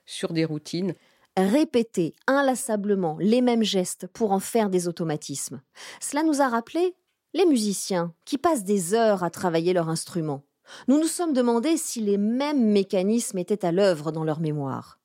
sur 0.07 0.33
des 0.33 0.45
routines 0.45 0.95
répéter 1.37 2.15
inlassablement 2.27 3.17
les 3.21 3.41
mêmes 3.41 3.63
gestes 3.63 4.07
pour 4.09 4.33
en 4.33 4.41
faire 4.41 4.71
des 4.71 4.89
automatismes. 4.89 5.61
Cela 6.01 6.23
nous 6.23 6.41
a 6.41 6.49
rappelé 6.49 6.95
les 7.35 7.47
musiciens 7.47 8.13
qui 8.25 8.39
passent 8.39 8.65
des 8.65 8.95
heures 8.95 9.23
à 9.23 9.31
travailler 9.31 9.73
leur 9.73 9.89
instrument. 9.89 10.43
Nous 10.89 10.99
nous 10.99 11.07
sommes 11.07 11.33
demandé 11.33 11.77
si 11.77 12.01
les 12.01 12.19
mêmes 12.19 12.73
mécanismes 12.73 13.39
étaient 13.39 13.65
à 13.65 13.73
l'œuvre 13.73 14.13
dans 14.13 14.25
leur 14.25 14.41
mémoire. 14.41 14.99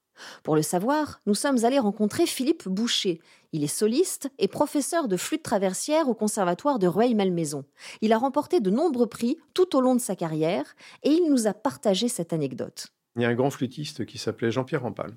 Pour 0.44 0.55
le 0.55 0.62
savoir, 0.62 1.22
nous 1.25 1.36
sommes 1.36 1.65
allés 1.65 1.79
rencontrer 1.79 2.25
Philippe 2.25 2.67
Boucher. 2.67 3.20
Il 3.51 3.63
est 3.63 3.67
soliste 3.67 4.29
et 4.38 4.48
professeur 4.48 5.08
de 5.08 5.17
flûte 5.17 5.44
traversière 5.44 6.08
au 6.08 6.13
conservatoire 6.13 6.79
de 6.79 6.88
Rueil-Malmaison. 6.88 7.65
Il 8.01 8.13
a 8.13 8.17
remporté 8.17 8.60
de 8.60 8.70
nombreux 8.70 9.08
prix 9.08 9.38
tout 9.53 9.75
au 9.75 9.82
long 9.82 9.96
de 9.96 10.01
sa 10.01 10.15
carrière 10.15 10.75
et 11.03 11.10
il 11.10 11.29
nous 11.29 11.48
a 11.48 11.53
partagé 11.53 12.08
cette 12.08 12.34
anecdote. 12.34 12.88
Il 13.15 13.22
y 13.22 13.25
a 13.25 13.29
un 13.29 13.36
grand 13.36 13.50
flûtiste 13.50 14.05
qui 14.05 14.17
s'appelait 14.17 14.51
Jean-Pierre 14.51 14.82
Rampal. 14.82 15.15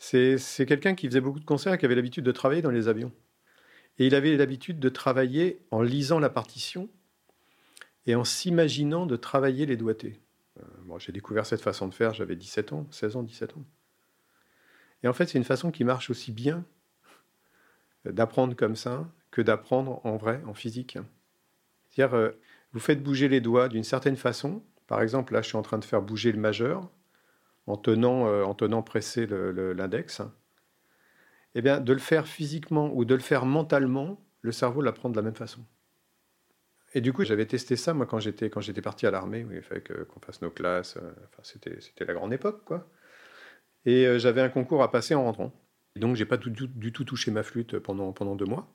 C'est 0.00 0.64
quelqu'un 0.66 0.94
qui 0.94 1.06
faisait 1.06 1.20
beaucoup 1.20 1.40
de 1.40 1.44
concerts 1.44 1.74
et 1.74 1.78
qui 1.78 1.84
avait 1.84 1.94
l'habitude 1.94 2.24
de 2.24 2.32
travailler 2.32 2.62
dans 2.62 2.70
les 2.70 2.88
avions. 2.88 3.12
Et 3.98 4.06
il 4.06 4.14
avait 4.14 4.34
l'habitude 4.34 4.80
de 4.80 4.88
travailler 4.88 5.60
en 5.70 5.82
lisant 5.82 6.18
la 6.18 6.30
partition 6.30 6.88
et 8.06 8.14
en 8.14 8.24
s'imaginant 8.24 9.04
de 9.04 9.16
travailler 9.16 9.66
les 9.66 9.76
doigtés. 9.76 10.18
Euh, 10.58 10.98
j'ai 10.98 11.12
découvert 11.12 11.44
cette 11.44 11.60
façon 11.60 11.86
de 11.86 11.92
faire, 11.92 12.14
j'avais 12.14 12.34
17 12.34 12.72
ans, 12.72 12.86
16 12.90 13.16
ans, 13.16 13.22
17 13.22 13.58
ans. 13.58 13.64
Et 15.02 15.08
en 15.08 15.12
fait, 15.12 15.26
c'est 15.26 15.36
une 15.36 15.44
façon 15.44 15.70
qui 15.70 15.84
marche 15.84 16.08
aussi 16.08 16.32
bien 16.32 16.64
d'apprendre 18.06 18.56
comme 18.56 18.76
ça 18.76 19.06
que 19.30 19.42
d'apprendre 19.42 20.00
en 20.04 20.16
vrai, 20.16 20.42
en 20.46 20.54
physique. 20.54 20.96
C'est-à-dire, 21.90 22.16
euh, 22.16 22.30
vous 22.72 22.80
faites 22.80 23.02
bouger 23.02 23.28
les 23.28 23.42
doigts 23.42 23.68
d'une 23.68 23.84
certaine 23.84 24.16
façon. 24.16 24.62
Par 24.86 25.02
exemple, 25.02 25.34
là, 25.34 25.42
je 25.42 25.48
suis 25.48 25.58
en 25.58 25.62
train 25.62 25.78
de 25.78 25.84
faire 25.84 26.00
bouger 26.00 26.32
le 26.32 26.40
majeur 26.40 26.90
en 27.66 27.76
tenant, 27.76 28.26
euh, 28.26 28.44
en 28.44 28.54
tenant 28.54 28.82
pressé 28.82 29.26
l'index. 29.26 30.22
Eh 31.54 31.62
bien, 31.62 31.80
de 31.80 31.92
le 31.92 31.98
faire 31.98 32.26
physiquement 32.26 32.90
ou 32.94 33.04
de 33.04 33.14
le 33.14 33.20
faire 33.20 33.44
mentalement, 33.44 34.24
le 34.42 34.52
cerveau 34.52 34.82
l'apprend 34.82 35.10
de 35.10 35.16
la 35.16 35.22
même 35.22 35.34
façon. 35.34 35.64
Et 36.94 37.00
du 37.00 37.12
coup, 37.12 37.24
j'avais 37.24 37.46
testé 37.46 37.76
ça, 37.76 37.94
moi, 37.94 38.06
quand 38.06 38.18
j'étais, 38.18 38.50
quand 38.50 38.60
j'étais 38.60 38.82
parti 38.82 39.06
à 39.06 39.10
l'armée. 39.10 39.46
il 39.52 39.62
fallait 39.62 39.82
qu'on 39.82 40.20
fasse 40.20 40.42
nos 40.42 40.50
classes. 40.50 40.96
Euh, 40.96 41.12
enfin, 41.24 41.42
c'était, 41.42 41.78
la 42.04 42.14
grande 42.14 42.32
époque, 42.32 42.64
quoi. 42.64 42.88
Et 43.86 44.06
euh, 44.06 44.18
j'avais 44.18 44.40
un 44.40 44.48
concours 44.48 44.82
à 44.82 44.90
passer 44.90 45.14
en 45.14 45.24
rentrant. 45.24 45.52
donc, 45.96 46.16
j'ai 46.16 46.26
pas 46.26 46.36
du 46.36 46.92
tout 46.92 47.04
touché 47.04 47.30
ma 47.30 47.42
flûte 47.42 47.78
pendant, 47.78 48.12
pendant 48.12 48.34
deux 48.34 48.44
mois. 48.44 48.72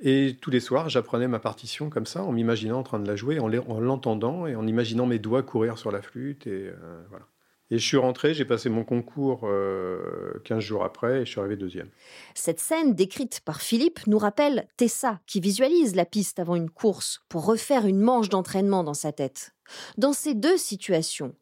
Et 0.00 0.36
tous 0.40 0.50
les 0.50 0.60
soirs, 0.60 0.88
j'apprenais 0.88 1.28
ma 1.28 1.38
partition 1.38 1.90
comme 1.90 2.06
ça, 2.06 2.22
en 2.22 2.32
m'imaginant 2.32 2.80
en 2.80 2.82
train 2.82 3.00
de 3.00 3.06
la 3.06 3.16
jouer, 3.16 3.38
en 3.38 3.48
l'entendant 3.48 4.46
et 4.46 4.54
en 4.56 4.66
imaginant 4.66 5.06
mes 5.06 5.18
doigts 5.18 5.42
courir 5.42 5.78
sur 5.78 5.90
la 5.90 6.02
flûte. 6.02 6.46
Et 6.46 6.72
voilà. 7.10 7.26
Et 7.70 7.78
je 7.78 7.86
suis 7.86 7.96
rentré, 7.96 8.34
j'ai 8.34 8.44
passé 8.44 8.68
mon 8.68 8.84
concours 8.84 9.40
15 9.40 9.48
euh, 9.48 10.60
jours 10.60 10.84
après 10.84 11.22
et 11.22 11.24
je 11.24 11.30
suis 11.30 11.40
arrivé 11.40 11.56
deuxième. 11.56 11.88
Cette 12.34 12.60
scène 12.60 12.94
décrite 12.94 13.40
par 13.40 13.62
Philippe 13.62 14.06
nous 14.06 14.18
rappelle 14.18 14.68
Tessa 14.76 15.20
qui 15.26 15.40
visualise 15.40 15.96
la 15.96 16.04
piste 16.04 16.38
avant 16.38 16.56
une 16.56 16.70
course 16.70 17.22
pour 17.28 17.46
refaire 17.46 17.86
une 17.86 18.00
manche 18.00 18.28
d'entraînement 18.28 18.84
dans 18.84 18.94
sa 18.94 19.12
tête. 19.12 19.54
Dans 19.96 20.12
ces 20.12 20.34
deux 20.34 20.58
situations, 20.58 21.34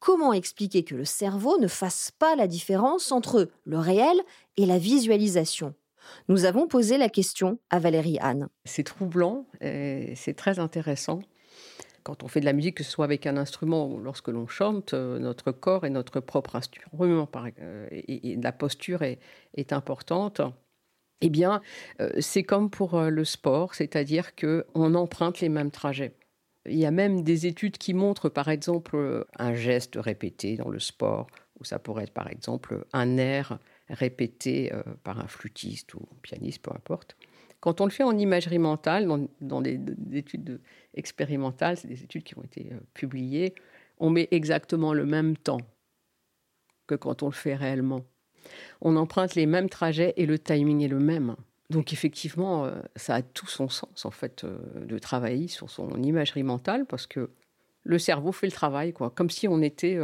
comment 0.00 0.34
expliquer 0.34 0.84
que 0.84 0.94
le 0.94 1.06
cerveau 1.06 1.58
ne 1.58 1.68
fasse 1.68 2.10
pas 2.18 2.36
la 2.36 2.46
différence 2.46 3.10
entre 3.10 3.48
le 3.64 3.78
réel 3.78 4.20
et 4.58 4.66
la 4.66 4.78
visualisation? 4.78 5.74
Nous 6.28 6.44
avons 6.44 6.66
posé 6.66 6.98
la 6.98 7.08
question 7.08 7.58
à 7.70 7.78
Valérie 7.78 8.18
Anne. 8.20 8.48
C'est 8.64 8.84
troublant 8.84 9.46
et 9.60 10.12
c'est 10.16 10.34
très 10.34 10.58
intéressant 10.58 11.20
quand 12.02 12.22
on 12.22 12.28
fait 12.28 12.40
de 12.40 12.44
la 12.44 12.52
musique, 12.52 12.76
que 12.76 12.84
ce 12.84 12.90
soit 12.90 13.04
avec 13.04 13.26
un 13.26 13.36
instrument 13.36 13.88
ou 13.88 13.98
lorsque 13.98 14.28
l'on 14.28 14.46
chante, 14.46 14.94
euh, 14.94 15.18
notre 15.18 15.52
corps 15.52 15.84
est 15.84 15.90
notre 15.90 16.20
propre 16.20 16.56
instrument 16.56 17.28
euh, 17.60 17.88
et, 17.90 18.36
la 18.36 18.52
posture 18.52 19.02
est, 19.02 19.18
importante. 19.72 20.40
Eh 21.20 21.28
bien, 21.28 21.60
euh, 22.00 22.10
c'est 22.20 22.42
comme 22.42 22.70
pour 22.70 23.00
le 23.00 23.24
sport, 23.24 23.74
c'est-à-dire 23.74 24.34
qu'on 24.34 24.94
emprunte 24.94 25.40
les 25.40 25.50
mêmes 25.50 25.70
trajets. 25.70 26.16
Il 26.66 26.78
y 26.78 26.86
a 26.86 26.90
même 26.90 27.22
des 27.22 27.46
études 27.46 27.78
qui 27.78 27.94
montrent, 27.94 28.28
par 28.28 28.48
exemple, 28.48 29.26
un 29.38 29.54
geste 29.54 29.96
répété 29.96 30.56
dans 30.56 30.68
le 30.68 30.78
sport, 30.78 31.26
ou 31.58 31.64
ça 31.64 31.78
pourrait 31.78 32.04
être, 32.04 32.12
par 32.12 32.28
exemple, 32.28 32.84
un 32.92 33.18
air 33.18 33.58
répété 33.88 34.72
par 35.02 35.20
un 35.20 35.26
flûtiste 35.26 35.94
ou 35.94 36.00
un 36.12 36.18
pianiste, 36.22 36.62
peu 36.62 36.70
importe. 36.70 37.16
Quand 37.60 37.82
on 37.82 37.84
le 37.84 37.90
fait 37.90 38.02
en 38.02 38.16
imagerie 38.16 38.58
mentale, 38.58 39.06
dans, 39.40 39.60
des, 39.60 39.78
études 40.12 40.60
expérimentales, 40.94 41.76
c'est 41.76 41.88
des 41.88 42.02
études 42.02 42.22
qui 42.22 42.36
ont 42.38 42.42
été 42.42 42.70
euh, 42.72 42.80
publiées, 42.94 43.54
on 43.98 44.08
met 44.08 44.28
exactement 44.30 44.94
le 44.94 45.04
même 45.04 45.36
temps 45.36 45.60
que 46.86 46.94
quand 46.94 47.22
on 47.22 47.26
le 47.26 47.32
fait 47.32 47.54
réellement. 47.54 48.04
On 48.80 48.96
emprunte 48.96 49.34
les 49.34 49.44
mêmes 49.44 49.68
trajets 49.68 50.14
et 50.16 50.24
le 50.24 50.38
timing 50.38 50.82
est 50.82 50.88
le 50.88 50.98
même. 50.98 51.36
Donc 51.68 51.92
effectivement, 51.92 52.64
euh, 52.64 52.80
ça 52.96 53.16
a 53.16 53.22
tout 53.22 53.46
son 53.46 53.68
sens 53.68 54.06
en 54.06 54.10
fait 54.10 54.44
euh, 54.44 54.58
de 54.86 54.98
travailler 54.98 55.46
sur 55.46 55.68
son 55.68 56.02
imagerie 56.02 56.42
mentale 56.42 56.86
parce 56.86 57.06
que 57.06 57.30
le 57.84 57.98
cerveau 57.98 58.32
fait 58.32 58.46
le 58.46 58.52
travail 58.52 58.94
quoi, 58.94 59.10
comme 59.10 59.30
si 59.30 59.46
on 59.48 59.60
était 59.60 59.98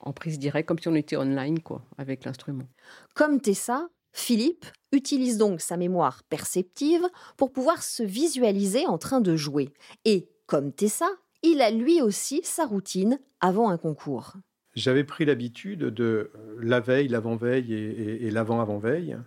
en 0.00 0.12
prise 0.12 0.38
directe, 0.38 0.68
comme 0.68 0.78
si 0.78 0.88
on 0.88 0.94
était 0.94 1.16
online 1.16 1.60
quoi, 1.60 1.84
avec 1.98 2.24
l'instrument. 2.24 2.68
Comme 3.14 3.40
Tessa, 3.40 3.88
Philippe 4.16 4.64
utilise 4.92 5.36
donc 5.36 5.60
sa 5.60 5.76
mémoire 5.76 6.22
perceptive 6.24 7.06
pour 7.36 7.52
pouvoir 7.52 7.82
se 7.82 8.02
visualiser 8.02 8.86
en 8.86 8.96
train 8.96 9.20
de 9.20 9.36
jouer. 9.36 9.74
Et, 10.06 10.30
comme 10.46 10.72
Tessa, 10.72 11.10
il 11.42 11.60
a 11.60 11.70
lui 11.70 12.00
aussi 12.00 12.40
sa 12.42 12.64
routine 12.64 13.20
avant 13.40 13.68
un 13.68 13.76
concours. 13.76 14.32
J'avais 14.74 15.04
pris 15.04 15.26
l'habitude 15.26 15.80
de 15.80 16.30
euh, 16.34 16.58
la 16.62 16.80
veille, 16.80 17.08
l'avant-veille 17.08 17.74
et, 17.74 18.30
l'avant-avant-veille, 18.30 19.18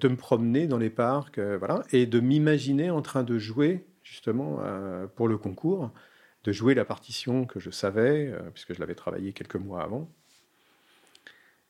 de 0.00 0.08
me 0.08 0.16
promener 0.16 0.66
dans 0.66 0.78
les 0.78 0.90
parcs, 0.90 1.38
euh, 1.38 1.58
voilà, 1.58 1.82
et 1.92 2.06
de 2.06 2.20
m'imaginer 2.20 2.88
en 2.88 3.02
train 3.02 3.22
de 3.22 3.38
jouer 3.38 3.86
justement 4.02 4.60
euh, 4.62 5.06
pour 5.08 5.28
le 5.28 5.36
concours, 5.36 5.92
de 6.44 6.52
jouer 6.52 6.74
la 6.74 6.86
partition 6.86 7.44
que 7.44 7.60
je 7.60 7.70
savais, 7.70 8.32
puisque 8.54 8.72
je 8.72 8.80
l'avais 8.80 8.94
travaillé 8.94 9.34
quelques 9.34 9.56
mois 9.56 9.82
avant 9.82 10.10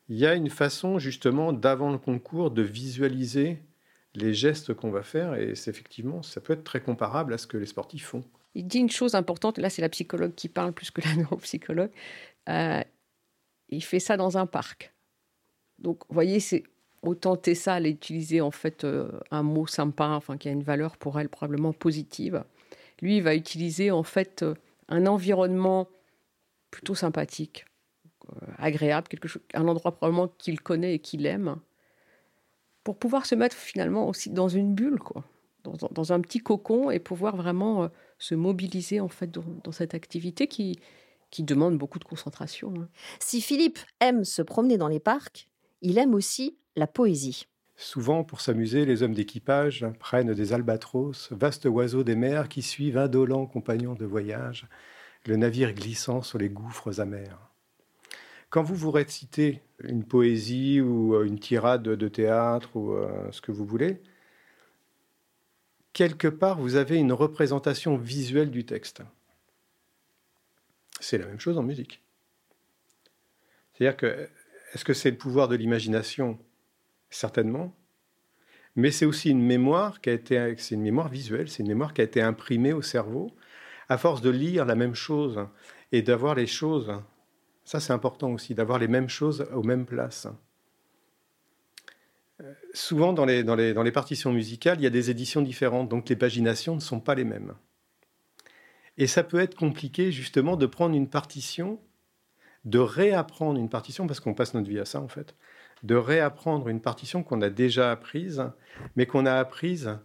il 0.09 0.17
y 0.17 0.25
a 0.25 0.33
une 0.33 0.49
façon 0.49 0.97
justement 0.97 1.53
d'avant 1.53 1.91
le 1.91 1.99
concours 1.99 2.51
de 2.51 2.63
visualiser 2.63 3.61
les 4.15 4.33
gestes 4.33 4.73
qu'on 4.73 4.89
va 4.89 5.03
faire 5.03 5.35
et 5.35 5.53
c'est 5.53 5.69
effectivement 5.69 6.23
ça 6.23 6.41
peut 6.41 6.53
être 6.53 6.63
très 6.63 6.81
comparable 6.81 7.33
à 7.33 7.37
ce 7.37 7.45
que 7.45 7.57
les 7.57 7.67
sportifs 7.67 8.07
font. 8.07 8.23
Il 8.55 8.67
dit 8.67 8.79
une 8.79 8.89
chose 8.89 9.13
importante, 9.13 9.59
là 9.59 9.69
c'est 9.69 9.83
la 9.83 9.89
psychologue 9.89 10.33
qui 10.33 10.49
parle 10.49 10.73
plus 10.73 10.89
que 10.89 11.01
la 11.01 11.15
neuropsychologue. 11.17 11.91
Euh, 12.49 12.81
il 13.69 13.83
fait 13.83 13.99
ça 13.99 14.17
dans 14.17 14.37
un 14.39 14.47
parc. 14.47 14.91
Donc 15.77 15.99
vous 16.09 16.13
voyez, 16.15 16.39
c'est 16.39 16.63
autant 17.03 17.37
Tessa 17.37 17.79
utilisé 17.79 18.41
en 18.41 18.51
fait 18.51 18.83
euh, 18.83 19.11
un 19.29 19.43
mot 19.43 19.67
sympa, 19.67 20.07
enfin 20.07 20.37
qui 20.37 20.49
a 20.49 20.51
une 20.51 20.63
valeur 20.63 20.97
pour 20.97 21.19
elle 21.19 21.29
probablement 21.29 21.71
positive. 21.71 22.43
Lui, 23.01 23.17
il 23.17 23.23
va 23.23 23.35
utiliser 23.35 23.91
en 23.91 24.03
fait 24.03 24.41
euh, 24.41 24.55
un 24.89 25.05
environnement 25.05 25.87
plutôt 26.71 26.95
sympathique 26.95 27.65
agréable, 28.57 29.07
quelque 29.07 29.27
chose, 29.27 29.41
un 29.53 29.67
endroit 29.67 29.91
probablement 29.91 30.27
qu'il 30.37 30.61
connaît 30.61 30.95
et 30.95 30.99
qu'il 30.99 31.25
aime, 31.25 31.57
pour 32.83 32.97
pouvoir 32.97 33.25
se 33.25 33.35
mettre 33.35 33.55
finalement 33.55 34.07
aussi 34.07 34.29
dans 34.29 34.49
une 34.49 34.73
bulle, 34.73 34.99
quoi, 34.99 35.23
dans, 35.63 36.13
un 36.13 36.21
petit 36.21 36.39
cocon 36.39 36.89
et 36.89 36.99
pouvoir 36.99 37.35
vraiment 37.35 37.83
euh, 37.83 37.87
se 38.17 38.35
mobiliser 38.35 38.99
en 38.99 39.09
fait 39.09 39.29
dans, 39.31 39.71
cette 39.71 39.93
activité 39.93 40.47
qui, 40.47 40.79
qui 41.29 41.43
demande 41.43 41.77
beaucoup 41.77 41.99
de 41.99 42.05
concentration. 42.05 42.73
Hein. 42.77 42.89
Si 43.19 43.41
Philippe 43.41 43.79
aime 43.99 44.23
se 44.23 44.41
promener 44.41 44.77
dans 44.77 44.87
les 44.87 44.99
parcs, 44.99 45.47
il 45.81 45.97
aime 45.97 46.13
aussi 46.13 46.57
la 46.75 46.87
poésie. 46.87 47.45
Souvent, 47.75 48.23
pour 48.25 48.41
s'amuser, 48.41 48.85
les 48.85 49.03
hommes 49.03 49.13
d'équipage 49.13 49.85
prennent 49.99 50.33
des 50.33 50.51
albatros, 50.51 51.29
vastes 51.31 51.65
oiseaux 51.65 52.03
des 52.03 52.15
mers 52.15 52.49
qui 52.49 52.61
suivent 52.61 52.97
indolents 52.97 53.45
compagnons 53.45 53.95
de 53.95 54.05
voyage, 54.05 54.67
le 55.25 55.37
navire 55.37 55.73
glissant 55.73 56.21
sur 56.21 56.37
les 56.37 56.49
gouffres 56.49 56.99
amers. 56.99 57.48
Quand 58.49 58.63
vous 58.63 58.75
vous 58.75 58.91
récitez 58.91 59.61
une 59.83 60.03
poésie 60.03 60.81
ou 60.81 61.15
euh, 61.15 61.25
une 61.25 61.39
tirade 61.39 61.83
de 61.83 62.07
théâtre 62.07 62.75
ou 62.75 62.93
euh, 62.93 63.31
ce 63.31 63.41
que 63.41 63.51
vous 63.51 63.65
voulez, 63.65 64.01
quelque 65.93 66.27
part, 66.27 66.59
vous 66.59 66.75
avez 66.75 66.97
une 66.97 67.13
représentation 67.13 67.97
visuelle 67.97 68.49
du 68.49 68.65
texte. 68.65 69.01
C'est 70.99 71.17
la 71.17 71.27
même 71.27 71.39
chose 71.39 71.57
en 71.57 71.63
musique. 71.63 72.01
C'est-à-dire 73.73 73.97
que, 73.97 74.29
est-ce 74.73 74.83
que 74.83 74.93
c'est 74.93 75.11
le 75.11 75.17
pouvoir 75.17 75.47
de 75.47 75.55
l'imagination? 75.55 76.39
Certainement. 77.09 77.75
Mais 78.75 78.91
c'est 78.91 79.05
aussi 79.05 79.29
une 79.29 79.41
mémoire 79.41 80.01
qui 80.01 80.09
a 80.09 80.13
été, 80.13 80.55
c'est 80.57 80.75
une 80.75 80.81
mémoire 80.81 81.09
visuelle, 81.09 81.49
c'est 81.49 81.63
une 81.63 81.69
mémoire 81.69 81.93
qui 81.93 82.01
a 82.01 82.03
été 82.03 82.21
imprimée 82.21 82.73
au 82.73 82.81
cerveau 82.81 83.31
à 83.89 83.97
force 83.97 84.21
de 84.21 84.29
lire 84.29 84.65
la 84.65 84.75
même 84.75 84.95
chose 84.95 85.47
et 85.91 86.01
d'avoir 86.01 86.35
les 86.35 86.45
choses 86.47 86.91
ça, 87.69 87.79
c'est 87.79 87.93
important 87.93 88.31
aussi, 88.31 88.55
d'avoir 88.55 88.79
les 88.79 88.87
mêmes 88.87 89.09
choses 89.09 89.45
aux 89.53 89.61
mêmes 89.61 89.85
places. 89.85 90.27
Euh, 92.41 92.51
souvent, 92.73 93.13
dans 93.13 93.25
les, 93.25 93.43
dans, 93.43 93.53
les, 93.53 93.75
dans 93.75 93.83
les, 93.83 93.91
partitions 93.91 94.33
musicales, 94.33 94.79
il 94.79 94.83
y 94.83 94.87
a 94.87 94.89
des 94.89 95.11
éditions 95.11 95.43
différentes, 95.43 95.87
donc 95.87 96.09
les 96.09 96.15
paginations 96.15 96.73
ne 96.73 96.79
sont 96.79 96.99
pas 96.99 97.13
les 97.13 97.25
mêmes. 97.25 97.53
Et 98.97 99.05
ça 99.05 99.21
peut 99.21 99.39
être 99.39 99.53
compliqué, 99.53 100.11
justement, 100.11 100.57
de 100.57 100.65
prendre 100.65 100.95
une 100.95 101.07
partition, 101.07 101.79
de 102.65 102.79
réapprendre 102.79 103.59
une 103.59 103.69
partition, 103.69 104.07
parce 104.07 104.19
qu'on 104.19 104.33
passe 104.33 104.55
notre 104.55 104.67
vie 104.67 104.79
à 104.79 104.85
ça, 104.85 104.99
en 104.99 105.07
fait, 105.07 105.35
de 105.83 105.93
réapprendre 105.93 106.69
une 106.69 106.81
partition 106.81 107.21
qu'on 107.21 107.39
a 107.43 107.51
déjà 107.51 107.91
apprise, 107.91 108.45
mais 108.95 109.05
qu'on 109.05 109.27
a 109.27 109.35
apprise 109.35 109.95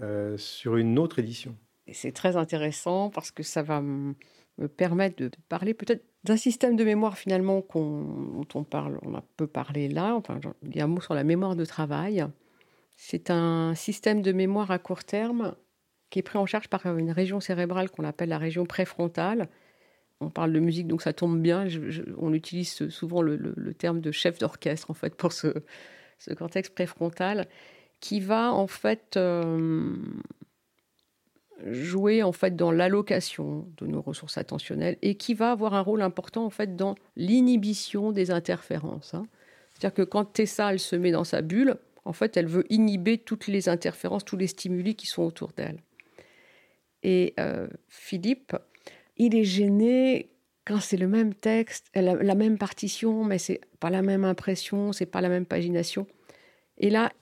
euh, 0.00 0.38
sur 0.38 0.76
une 0.76 0.96
autre 0.96 1.18
édition. 1.18 1.56
C'est 1.92 2.12
très 2.12 2.36
intéressant 2.36 3.10
parce 3.10 3.32
que 3.32 3.42
ça 3.42 3.64
va 3.64 3.80
me 3.80 4.14
permettre 4.76 5.16
de 5.16 5.30
parler 5.48 5.74
peut-être 5.74 6.04
d'un 6.24 6.36
système 6.36 6.76
de 6.76 6.84
mémoire 6.84 7.16
finalement 7.16 7.64
dont 7.74 8.46
on 8.54 8.64
parle, 8.64 8.98
on 9.02 9.14
a 9.14 9.22
peu 9.36 9.46
parlé 9.46 9.88
là. 9.88 10.14
Enfin, 10.14 10.40
il 10.62 10.76
y 10.76 10.80
a 10.80 10.84
un 10.84 10.88
mot 10.88 11.00
sur 11.00 11.14
la 11.14 11.24
mémoire 11.24 11.56
de 11.56 11.64
travail. 11.64 12.24
C'est 12.96 13.30
un 13.30 13.74
système 13.74 14.20
de 14.20 14.32
mémoire 14.32 14.70
à 14.70 14.78
court 14.78 15.04
terme 15.04 15.54
qui 16.10 16.18
est 16.18 16.22
pris 16.22 16.38
en 16.38 16.46
charge 16.46 16.68
par 16.68 16.84
une 16.86 17.12
région 17.12 17.40
cérébrale 17.40 17.90
qu'on 17.90 18.04
appelle 18.04 18.28
la 18.28 18.38
région 18.38 18.66
préfrontale 18.66 19.48
on 20.20 20.28
parle 20.28 20.52
de 20.52 20.60
musique, 20.60 20.86
donc 20.86 21.02
ça 21.02 21.12
tombe 21.12 21.40
bien. 21.40 21.66
on 22.18 22.32
utilise 22.34 22.88
souvent 22.90 23.22
le, 23.22 23.74
terme 23.74 24.00
de 24.00 24.12
chef 24.12 24.38
d'orchestre, 24.38 24.90
en 24.90 24.94
fait, 24.94 25.14
pour 25.14 25.32
ce, 25.32 25.48
ce, 26.18 26.32
cortex 26.34 26.68
préfrontal, 26.68 27.46
qui 28.00 28.20
va, 28.20 28.52
en 28.52 28.66
fait, 28.66 29.16
euh, 29.16 29.96
jouer, 31.66 32.22
en 32.22 32.32
fait, 32.32 32.56
dans 32.56 32.70
l'allocation 32.70 33.66
de 33.78 33.86
nos 33.86 34.00
ressources 34.00 34.38
attentionnelles 34.38 34.96
et 35.02 35.16
qui 35.16 35.34
va 35.34 35.52
avoir 35.52 35.74
un 35.74 35.80
rôle 35.80 36.02
important, 36.02 36.44
en 36.44 36.50
fait, 36.50 36.76
dans 36.76 36.94
l'inhibition 37.16 38.12
des 38.12 38.30
interférences. 38.30 39.14
Hein. 39.14 39.26
C'est-à-dire 39.72 39.94
que 39.94 40.02
quand 40.02 40.24
Tessa, 40.24 40.72
elle 40.72 40.78
se 40.78 40.96
met 40.96 41.10
dans 41.10 41.24
sa 41.24 41.42
bulle, 41.42 41.76
en 42.04 42.12
fait, 42.12 42.36
elle 42.36 42.46
veut 42.46 42.64
inhiber 42.70 43.18
toutes 43.18 43.46
les 43.46 43.68
interférences, 43.68 44.24
tous 44.24 44.36
les 44.36 44.46
stimuli 44.46 44.94
qui 44.94 45.06
sont 45.06 45.22
autour 45.22 45.52
d'elle. 45.52 45.80
Et 47.02 47.34
euh, 47.38 47.68
Philippe, 47.88 48.56
il 49.16 49.34
est 49.34 49.44
gêné 49.44 50.30
quand 50.66 50.80
c'est 50.80 50.96
le 50.96 51.08
même 51.08 51.34
texte, 51.34 51.90
la, 51.94 52.34
même 52.34 52.58
partition, 52.58 53.24
mais 53.24 53.38
c'est 53.38 53.60
pas 53.80 53.90
la 53.90 54.02
même 54.02 54.24
impression, 54.24 54.92
c'est 54.92 55.06
pas 55.06 55.20
la 55.20 55.28
même 55.28 55.46
pagination. 55.46 56.06
Et 56.78 56.90
là, 56.90 57.12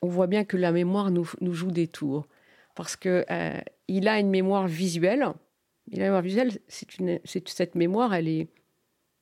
on 0.00 0.08
voit 0.08 0.26
bien 0.26 0.44
que 0.44 0.56
la 0.56 0.72
mémoire 0.72 1.10
nous, 1.10 1.24
joue 1.40 1.70
des 1.70 1.88
tours, 1.88 2.26
parce 2.74 2.96
que 2.96 3.24
euh, 3.30 3.60
il 3.88 4.08
a 4.08 4.18
une 4.18 4.30
mémoire 4.30 4.66
visuelle. 4.66 5.26
Il 5.88 6.00
a 6.00 6.04
une 6.04 6.10
mémoire 6.10 6.22
visuelle, 6.22 6.58
c'est 6.66 6.98
une, 6.98 7.20
cette 7.24 7.74
mémoire, 7.74 8.14
elle 8.14 8.28
est 8.28 8.48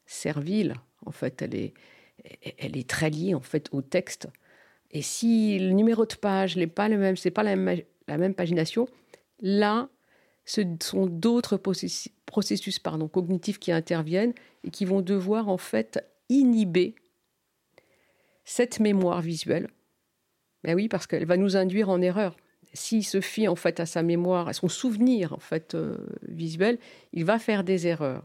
servile, 0.07 0.75
en 1.07 1.11
fait, 1.11 1.43
elle 1.43 1.55
est, 1.55 2.88
très 2.88 3.11
liée 3.11 3.35
en 3.35 3.41
fait 3.41 3.69
au 3.73 3.83
texte. 3.83 4.29
Et 4.91 5.03
si 5.03 5.59
le 5.59 5.71
numéro 5.71 6.07
de 6.07 6.15
page 6.15 6.57
n'est 6.57 6.67
pas 6.67 6.88
le 6.88 6.99
même, 6.99 7.17
c'est 7.17 7.31
pas 7.31 7.43
la 7.43 7.57
même, 7.57 8.35
pagination, 8.35 8.87
là, 9.41 9.88
ce 10.45 10.61
sont 10.83 11.07
d'autres 11.07 11.57
processus, 11.57 12.79
cognitifs 13.12 13.59
qui 13.59 13.73
interviennent 13.73 14.35
et 14.65 14.71
qui 14.71 14.85
vont 14.85 15.01
devoir 15.01 15.49
en 15.49 15.59
fait 15.59 16.05
inhiber 16.29 16.95
cette 18.45 18.81
mémoire 18.81 19.23
visuelle. 19.23 19.69
Ben 20.65 20.75
oui, 20.75 20.88
parce 20.88 21.07
qu'elle 21.07 21.27
va 21.27 21.37
nous 21.37 21.57
induire 21.57 21.88
en 21.88 22.01
erreur. 22.01 22.37
S'il 22.75 23.05
se 23.05 23.21
fie 23.21 23.49
en 23.49 23.57
fait 23.57 23.81
à 23.81 23.87
sa 23.87 24.03
mémoire, 24.03 24.49
à 24.49 24.53
son 24.53 24.69
souvenir 24.69 25.33
en 25.33 25.39
fait 25.39 25.75
euh, 25.75 25.97
visuel, 26.23 26.79
il 27.13 27.25
va 27.25 27.39
faire 27.39 27.65
des 27.65 27.87
erreurs. 27.87 28.25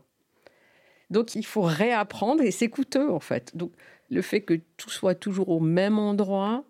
Donc 1.10 1.36
il 1.36 1.46
faut 1.46 1.62
réapprendre 1.62 2.44
et 2.44 2.52
c'est 2.52 2.70
coûteux 2.70 3.10
en 3.12 3.20
fait. 3.20 3.56
Donc 3.56 3.72
le 4.10 4.22
fait 4.22 4.42
que 4.42 4.60
tout 4.78 4.90
soit 4.90 5.16
toujours 5.16 5.50
au 5.50 5.60
même 5.60 6.00
endroit, 6.00 6.64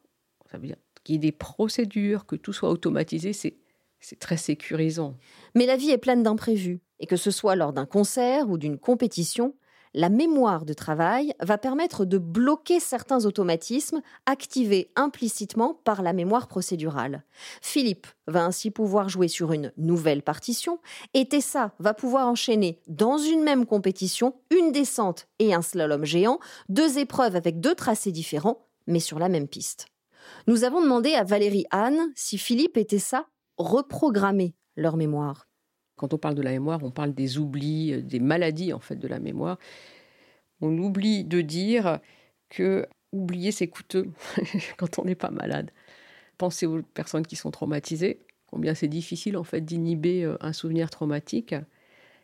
ça 0.51 0.57
veut 0.57 0.67
dire 0.67 0.77
qu'il 1.03 1.15
y 1.15 1.17
ait 1.17 1.19
des 1.19 1.31
procédures, 1.31 2.25
que 2.25 2.35
tout 2.35 2.53
soit 2.53 2.69
automatisé, 2.69 3.33
c'est 3.33 3.57
c'est 3.99 4.19
très 4.19 4.37
sécurisant. 4.37 5.17
Mais 5.55 5.65
la 5.65 5.75
vie 5.75 5.89
est 5.89 5.97
pleine 5.97 6.23
d'imprévus, 6.23 6.79
et 6.99 7.07
que 7.07 7.15
ce 7.15 7.31
soit 7.31 7.55
lors 7.55 7.73
d'un 7.73 7.85
concert 7.85 8.49
ou 8.49 8.57
d'une 8.57 8.77
compétition, 8.77 9.55
la 9.97 10.09
mémoire 10.09 10.63
de 10.63 10.73
travail 10.73 11.33
va 11.41 11.57
permettre 11.57 12.05
de 12.05 12.19
bloquer 12.19 12.79
certains 12.79 13.25
automatismes 13.25 14.01
activés 14.27 14.91
implicitement 14.95 15.81
par 15.83 16.03
la 16.03 16.13
mémoire 16.13 16.47
procédurale. 16.47 17.23
Philippe 17.63 18.05
va 18.27 18.45
ainsi 18.45 18.69
pouvoir 18.69 19.09
jouer 19.09 19.27
sur 19.27 19.53
une 19.53 19.73
nouvelle 19.75 20.21
partition 20.21 20.79
et 21.15 21.27
Tessa 21.27 21.73
va 21.79 21.95
pouvoir 21.95 22.27
enchaîner 22.27 22.79
dans 22.87 23.17
une 23.17 23.41
même 23.41 23.65
compétition 23.65 24.35
une 24.51 24.71
descente 24.71 25.27
et 25.39 25.55
un 25.55 25.63
slalom 25.63 26.05
géant, 26.05 26.37
deux 26.69 26.99
épreuves 26.99 27.35
avec 27.35 27.59
deux 27.59 27.73
tracés 27.73 28.11
différents, 28.11 28.67
mais 28.85 28.99
sur 28.99 29.17
la 29.17 29.29
même 29.29 29.47
piste. 29.47 29.87
Nous 30.45 30.63
avons 30.63 30.81
demandé 30.81 31.15
à 31.15 31.23
Valérie 31.23 31.65
Anne 31.71 32.11
si 32.15 32.37
Philippe 32.37 32.77
et 32.77 32.85
Tessa 32.85 33.25
reprogrammer 33.57 34.53
leur 34.75 34.95
mémoire. 34.95 35.46
Quand 35.97 36.13
on 36.13 36.17
parle 36.17 36.35
de 36.35 36.41
la 36.41 36.51
mémoire, 36.51 36.79
on 36.83 36.91
parle 36.91 37.13
des 37.13 37.37
oublis, 37.37 37.93
euh, 37.93 38.01
des 38.01 38.19
maladies 38.19 38.71
en 38.71 38.79
fait 38.79 38.95
de 38.95 39.07
la 39.07 39.19
mémoire. 39.19 39.57
On 40.61 40.75
oublie 40.77 41.25
de 41.25 41.41
dire 41.41 41.99
que 42.49 42.87
oublier 43.11 43.51
c'est 43.51 43.67
coûteux 43.67 44.11
quand 44.77 44.99
on 44.99 45.05
n'est 45.05 45.15
pas 45.15 45.31
malade. 45.31 45.71
Pensez 46.37 46.65
aux 46.65 46.81
personnes 46.81 47.25
qui 47.25 47.35
sont 47.35 47.51
traumatisées, 47.51 48.19
combien 48.45 48.75
c'est 48.75 48.87
difficile 48.87 49.37
en 49.37 49.43
fait 49.43 49.61
d'inhiber 49.61 50.23
euh, 50.23 50.37
un 50.39 50.53
souvenir 50.53 50.89
traumatique 50.89 51.55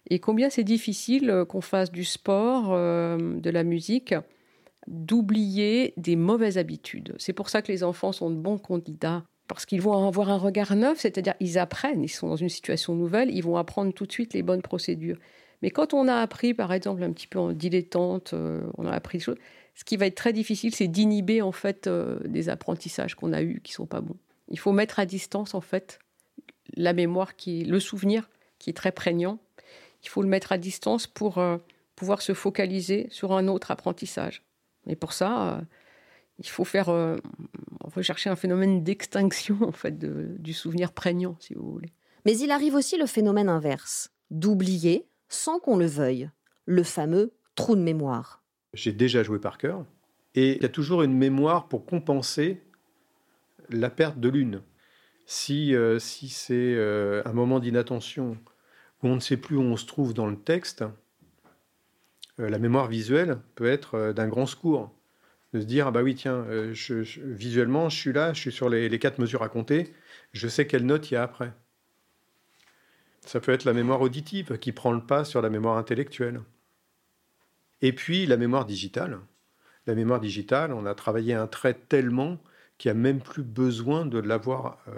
et 0.09 0.19
combien 0.19 0.49
c'est 0.49 0.63
difficile 0.63 1.29
euh, 1.29 1.45
qu'on 1.45 1.61
fasse 1.61 1.91
du 1.91 2.05
sport, 2.05 2.69
de 2.71 3.49
la 3.49 3.63
musique, 3.63 4.13
d'oublier 4.87 5.93
des 5.97 6.15
mauvaises 6.15 6.57
habitudes. 6.57 7.15
C'est 7.17 7.33
pour 7.33 7.49
ça 7.49 7.61
que 7.61 7.71
les 7.71 7.83
enfants 7.83 8.11
sont 8.11 8.29
de 8.29 8.35
bons 8.35 8.57
candidats 8.57 9.23
parce 9.47 9.65
qu'ils 9.65 9.81
vont 9.81 10.07
avoir 10.07 10.29
un 10.29 10.37
regard 10.37 10.75
neuf, 10.75 10.99
c'est-à-dire 10.99 11.33
ils 11.39 11.57
apprennent, 11.57 12.03
ils 12.03 12.09
sont 12.09 12.27
dans 12.27 12.35
une 12.35 12.49
situation 12.49 12.95
nouvelle, 12.95 13.29
ils 13.29 13.43
vont 13.43 13.57
apprendre 13.57 13.93
tout 13.93 14.05
de 14.05 14.11
suite 14.11 14.33
les 14.33 14.41
bonnes 14.41 14.61
procédures. 14.61 15.17
Mais 15.61 15.69
quand 15.69 15.93
on 15.93 16.07
a 16.07 16.15
appris, 16.15 16.53
par 16.53 16.73
exemple, 16.73 17.03
un 17.03 17.11
petit 17.11 17.27
peu 17.27 17.39
en 17.39 17.53
dilettante, 17.53 18.33
euh, 18.33 18.61
on 18.77 18.85
a 18.85 18.91
appris 18.91 19.19
des 19.19 19.23
choses, 19.23 19.37
ce 19.75 19.83
qui 19.83 19.97
va 19.97 20.05
être 20.05 20.15
très 20.15 20.33
difficile, 20.33 20.75
c'est 20.75 20.87
d'inhiber 20.87 21.41
en 21.41 21.51
fait 21.51 21.87
euh, 21.87 22.19
des 22.25 22.49
apprentissages 22.49 23.15
qu'on 23.15 23.33
a 23.33 23.41
eus 23.41 23.61
qui 23.63 23.73
sont 23.73 23.85
pas 23.85 24.01
bons. 24.01 24.17
Il 24.49 24.59
faut 24.59 24.71
mettre 24.71 24.99
à 24.99 25.05
distance 25.05 25.55
en 25.55 25.61
fait 25.61 25.99
la 26.75 26.93
mémoire 26.93 27.35
qui 27.35 27.63
le 27.63 27.79
souvenir 27.79 28.29
qui 28.59 28.69
est 28.69 28.73
très 28.73 28.91
prégnant. 28.91 29.39
Il 30.03 30.09
faut 30.09 30.21
le 30.21 30.27
mettre 30.27 30.51
à 30.51 30.57
distance 30.57 31.07
pour 31.07 31.37
euh, 31.37 31.57
pouvoir 31.95 32.21
se 32.21 32.33
focaliser 32.33 33.07
sur 33.09 33.31
un 33.31 33.47
autre 33.47 33.71
apprentissage. 33.71 34.43
Et 34.87 34.95
pour 34.97 35.13
ça, 35.13 35.61
il 36.43 36.49
faut 36.49 36.65
faire 36.65 36.89
euh, 36.89 37.15
rechercher 37.83 38.29
un 38.29 38.35
phénomène 38.35 38.83
d'extinction 38.83 39.57
en 39.61 39.71
fait 39.71 39.97
du 39.97 40.53
souvenir 40.53 40.91
prégnant, 40.91 41.37
si 41.39 41.53
vous 41.53 41.71
voulez. 41.71 41.93
Mais 42.25 42.37
il 42.37 42.51
arrive 42.51 42.75
aussi 42.75 42.97
le 42.97 43.05
phénomène 43.05 43.49
inverse, 43.49 44.11
d'oublier 44.29 45.07
sans 45.29 45.59
qu'on 45.59 45.77
le 45.77 45.85
veuille, 45.85 46.29
le 46.65 46.83
fameux 46.83 47.33
trou 47.55 47.75
de 47.75 47.81
mémoire. 47.81 48.43
J'ai 48.73 48.91
déjà 48.91 49.23
joué 49.23 49.39
par 49.39 49.57
cœur 49.57 49.85
et 50.35 50.57
il 50.57 50.61
y 50.61 50.65
a 50.65 50.69
toujours 50.69 51.03
une 51.03 51.17
mémoire 51.17 51.67
pour 51.67 51.85
compenser 51.85 52.61
la 53.69 53.89
perte 53.89 54.19
de 54.19 54.29
l'une. 54.29 54.61
Si, 55.25 55.73
euh, 55.73 55.99
si 55.99 56.27
c'est 56.27 56.75
euh, 56.75 57.21
un 57.25 57.33
moment 57.33 57.59
d'inattention 57.59 58.37
où 59.01 59.07
on 59.07 59.15
ne 59.15 59.21
sait 59.21 59.37
plus 59.37 59.55
où 59.55 59.61
on 59.61 59.77
se 59.77 59.85
trouve 59.85 60.13
dans 60.13 60.27
le 60.27 60.37
texte, 60.37 60.83
la 62.39 62.57
mémoire 62.57 62.87
visuelle 62.87 63.37
peut 63.53 63.67
être 63.67 64.11
d'un 64.11 64.27
grand 64.27 64.47
secours 64.47 64.91
de 65.53 65.61
se 65.61 65.65
dire 65.65 65.87
ah 65.87 65.91
bah 65.91 66.01
oui 66.01 66.15
tiens 66.15 66.45
euh, 66.49 66.73
visuellement 67.17 67.89
je 67.89 67.97
suis 67.97 68.13
là 68.13 68.33
je 68.33 68.39
suis 68.39 68.51
sur 68.51 68.69
les, 68.69 68.99
quatre 68.99 69.19
mesures 69.19 69.43
à 69.43 69.49
compter 69.49 69.93
je 70.33 70.47
sais 70.47 70.65
quelle 70.65 70.85
note 70.85 71.11
il 71.11 71.13
y 71.13 71.17
a 71.17 71.23
après. 71.23 71.53
Ça 73.21 73.39
peut 73.39 73.53
être 73.53 73.63
la 73.63 73.73
mémoire 73.73 74.01
auditive 74.01 74.57
qui 74.57 74.71
prend 74.71 74.91
le 74.91 74.99
pas 74.99 75.23
sur 75.23 75.41
la 75.41 75.49
mémoire 75.49 75.77
intellectuelle. 75.77 76.41
Et 77.81 77.93
puis 77.93 78.25
la 78.25 78.35
mémoire 78.35 78.65
digitale. 78.65 79.19
La 79.85 79.95
mémoire 79.95 80.19
digitale 80.19 80.73
on 80.73 80.85
a 80.85 80.95
travaillé 80.95 81.33
un 81.33 81.47
trait 81.47 81.75
tellement 81.75 82.39
qu'il 82.79 82.91
n'y 82.91 82.99
a 82.99 83.01
même 83.01 83.21
plus 83.21 83.43
besoin 83.43 84.05
de 84.05 84.17
l'avoir 84.17 84.79
euh, 84.87 84.93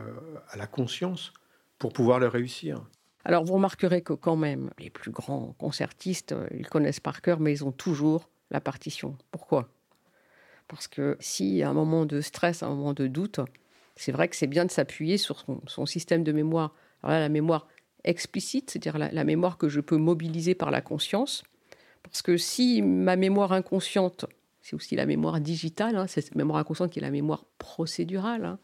à 0.50 0.58
la 0.58 0.68
conscience 0.68 1.34
pour 1.78 1.91
pouvoir 1.91 2.20
le 2.20 2.28
réussir. 2.28 2.82
Alors 3.26 3.44
vous 3.44 3.56
remarquerez 3.56 4.02
que 4.02 4.13
quand 4.13 4.38
même 4.38 4.70
les 4.80 4.89
plus 4.89 5.12
grands 5.12 5.54
concertistes 5.58 6.32
euh, 6.32 6.48
ils 6.52 6.68
connaissent 6.68 7.02
par 7.02 7.22
cœur 7.22 7.41
mais 7.41 7.52
ils 7.52 7.65
ont 7.65 7.74
toujours 7.74 8.30
la 8.52 8.62
partition. 8.62 9.18
Pourquoi? 9.32 9.68
Parce 10.67 10.88
que 10.88 11.17
si 11.19 11.62
à 11.62 11.69
un 11.69 11.73
moment 11.73 12.06
de 12.06 12.21
stress, 12.21 12.63
à 12.63 12.67
un 12.67 12.69
moment 12.69 12.93
de 12.93 13.08
doute, 13.08 13.39
c'est 13.95 14.12
vrai 14.12 14.28
que 14.28 14.36
c'est 14.36 14.47
bien 14.47 14.65
de 14.65 14.71
s'appuyer 14.71 15.17
sur 15.17 15.45
son, 15.67 15.86
système 15.86 16.23
de 16.23 16.32
mémoire. 16.32 16.73
Alors 17.01 17.13
là, 17.13 17.19
la 17.19 17.30
mémoire 17.30 17.67
explicite, 18.04 18.71
c'est-à-dire 18.71 18.97
la, 18.97 19.23
mémoire 19.23 19.58
que 19.58 19.69
je 19.69 19.80
peux 19.80 19.97
mobiliser 19.97 20.54
par 20.56 20.71
la 20.71 20.82
conscience. 20.82 21.43
Parce 22.04 22.21
que 22.21 22.38
si 22.38 22.82
ma 22.82 23.15
mémoire 23.15 23.51
inconsciente, 23.51 24.25
c'est 24.62 24.75
aussi 24.75 24.95
la 24.95 25.06
mémoire 25.06 25.39
digitale, 25.39 25.95
hein, 25.95 26.08
c'est 26.08 26.21
cette 26.21 26.36
mémoire 26.36 26.60
inconsciente 26.60 26.91
qui 26.91 26.99
est 26.99 27.01
la 27.01 27.10
mémoire 27.10 27.45
procédurale, 27.58 28.45
hein, 28.45 28.60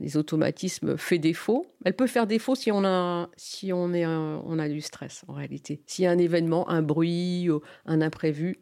les 0.00 0.16
automatismes 0.16 0.96
fait 0.96 1.18
défaut. 1.18 1.66
Elle 1.84 1.94
peut 1.94 2.06
faire 2.06 2.26
défaut 2.26 2.54
si 2.54 2.72
on 2.72 2.84
a, 2.84 3.28
si 3.36 3.72
on, 3.72 3.92
est 3.92 4.06
on 4.06 4.58
a 4.58 4.68
du 4.68 4.80
stress 4.80 5.24
en 5.28 5.34
réalité. 5.34 5.82
S'il 5.86 6.04
y 6.04 6.06
a 6.06 6.10
un 6.10 6.18
événement, 6.18 6.68
un 6.68 6.82
bruit, 6.82 7.48
un 7.86 8.00
imprévu, 8.00 8.58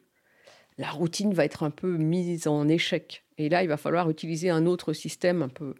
la 0.81 0.91
routine 0.91 1.35
va 1.35 1.45
être 1.45 1.63
un 1.63 1.71
peu 1.71 1.99
mise 1.99 2.49
en 2.49 2.67
échec. 2.67 3.23
Et 3.37 3.51
là, 3.51 3.63
il 3.63 3.69
va 3.69 3.77
falloir 3.77 4.09
utiliser 4.09 4.49
un 4.49 4.65
autre 4.65 4.95
système 4.95 5.43
un 5.43 5.51
peu 5.51 5.75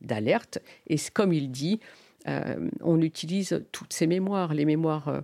d'alerte. 0.00 0.58
Et 0.86 0.96
comme 1.12 1.34
il 1.34 1.50
dit, 1.50 1.80
euh, 2.26 2.70
on 2.80 3.02
utilise 3.02 3.66
toutes 3.72 3.92
ces 3.92 4.06
mémoires, 4.06 4.54
les 4.54 4.64
mémoires 4.64 5.08
euh, 5.08 5.20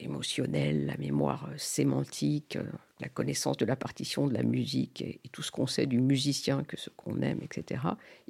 émotionnelles, 0.00 0.86
la 0.86 0.96
mémoire 0.96 1.48
euh, 1.48 1.54
sémantique, 1.58 2.58
la 2.98 3.08
connaissance 3.08 3.56
de 3.56 3.64
la 3.64 3.76
partition, 3.76 4.26
de 4.26 4.34
la 4.34 4.42
musique 4.42 5.00
et, 5.00 5.20
tout 5.30 5.42
ce 5.42 5.52
qu'on 5.52 5.68
sait 5.68 5.86
du 5.86 6.00
musicien, 6.00 6.64
que 6.64 6.76
ce 6.76 6.90
qu'on 6.90 7.22
aime, 7.22 7.38
etc. 7.44 7.82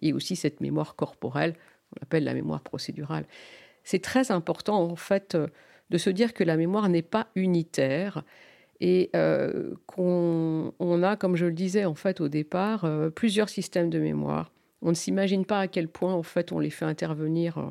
Et 0.02 0.12
aussi 0.12 0.36
cette 0.36 0.60
mémoire 0.60 0.96
corporelle, 0.96 1.54
qu'on 1.54 2.02
appelle 2.02 2.24
la 2.24 2.34
mémoire 2.34 2.60
procédurale. 2.60 3.24
C'est 3.84 4.02
très 4.02 4.30
important, 4.30 4.82
en 4.82 4.96
fait, 4.96 5.34
de 5.88 5.98
se 5.98 6.10
dire 6.10 6.34
que 6.34 6.44
la 6.44 6.58
mémoire 6.58 6.90
n'est 6.90 7.00
pas 7.00 7.28
unitaire 7.34 8.22
et 8.80 9.10
euh, 9.14 9.74
qu'on 9.86 10.72
on 10.78 11.02
a, 11.02 11.16
comme 11.16 11.36
je 11.36 11.46
le 11.46 11.52
disais 11.52 11.84
en 11.84 11.94
fait 11.94 12.20
au 12.20 12.28
départ, 12.28 12.84
euh, 12.84 13.10
plusieurs 13.10 13.48
systèmes 13.48 13.90
de 13.90 13.98
mémoire. 13.98 14.52
On 14.82 14.90
ne 14.90 14.94
s'imagine 14.94 15.44
pas 15.44 15.60
à 15.60 15.68
quel 15.68 15.88
point 15.88 16.14
en 16.14 16.22
fait 16.22 16.52
on 16.52 16.58
les 16.58 16.70
fait 16.70 16.86
intervenir 16.86 17.58
euh, 17.58 17.66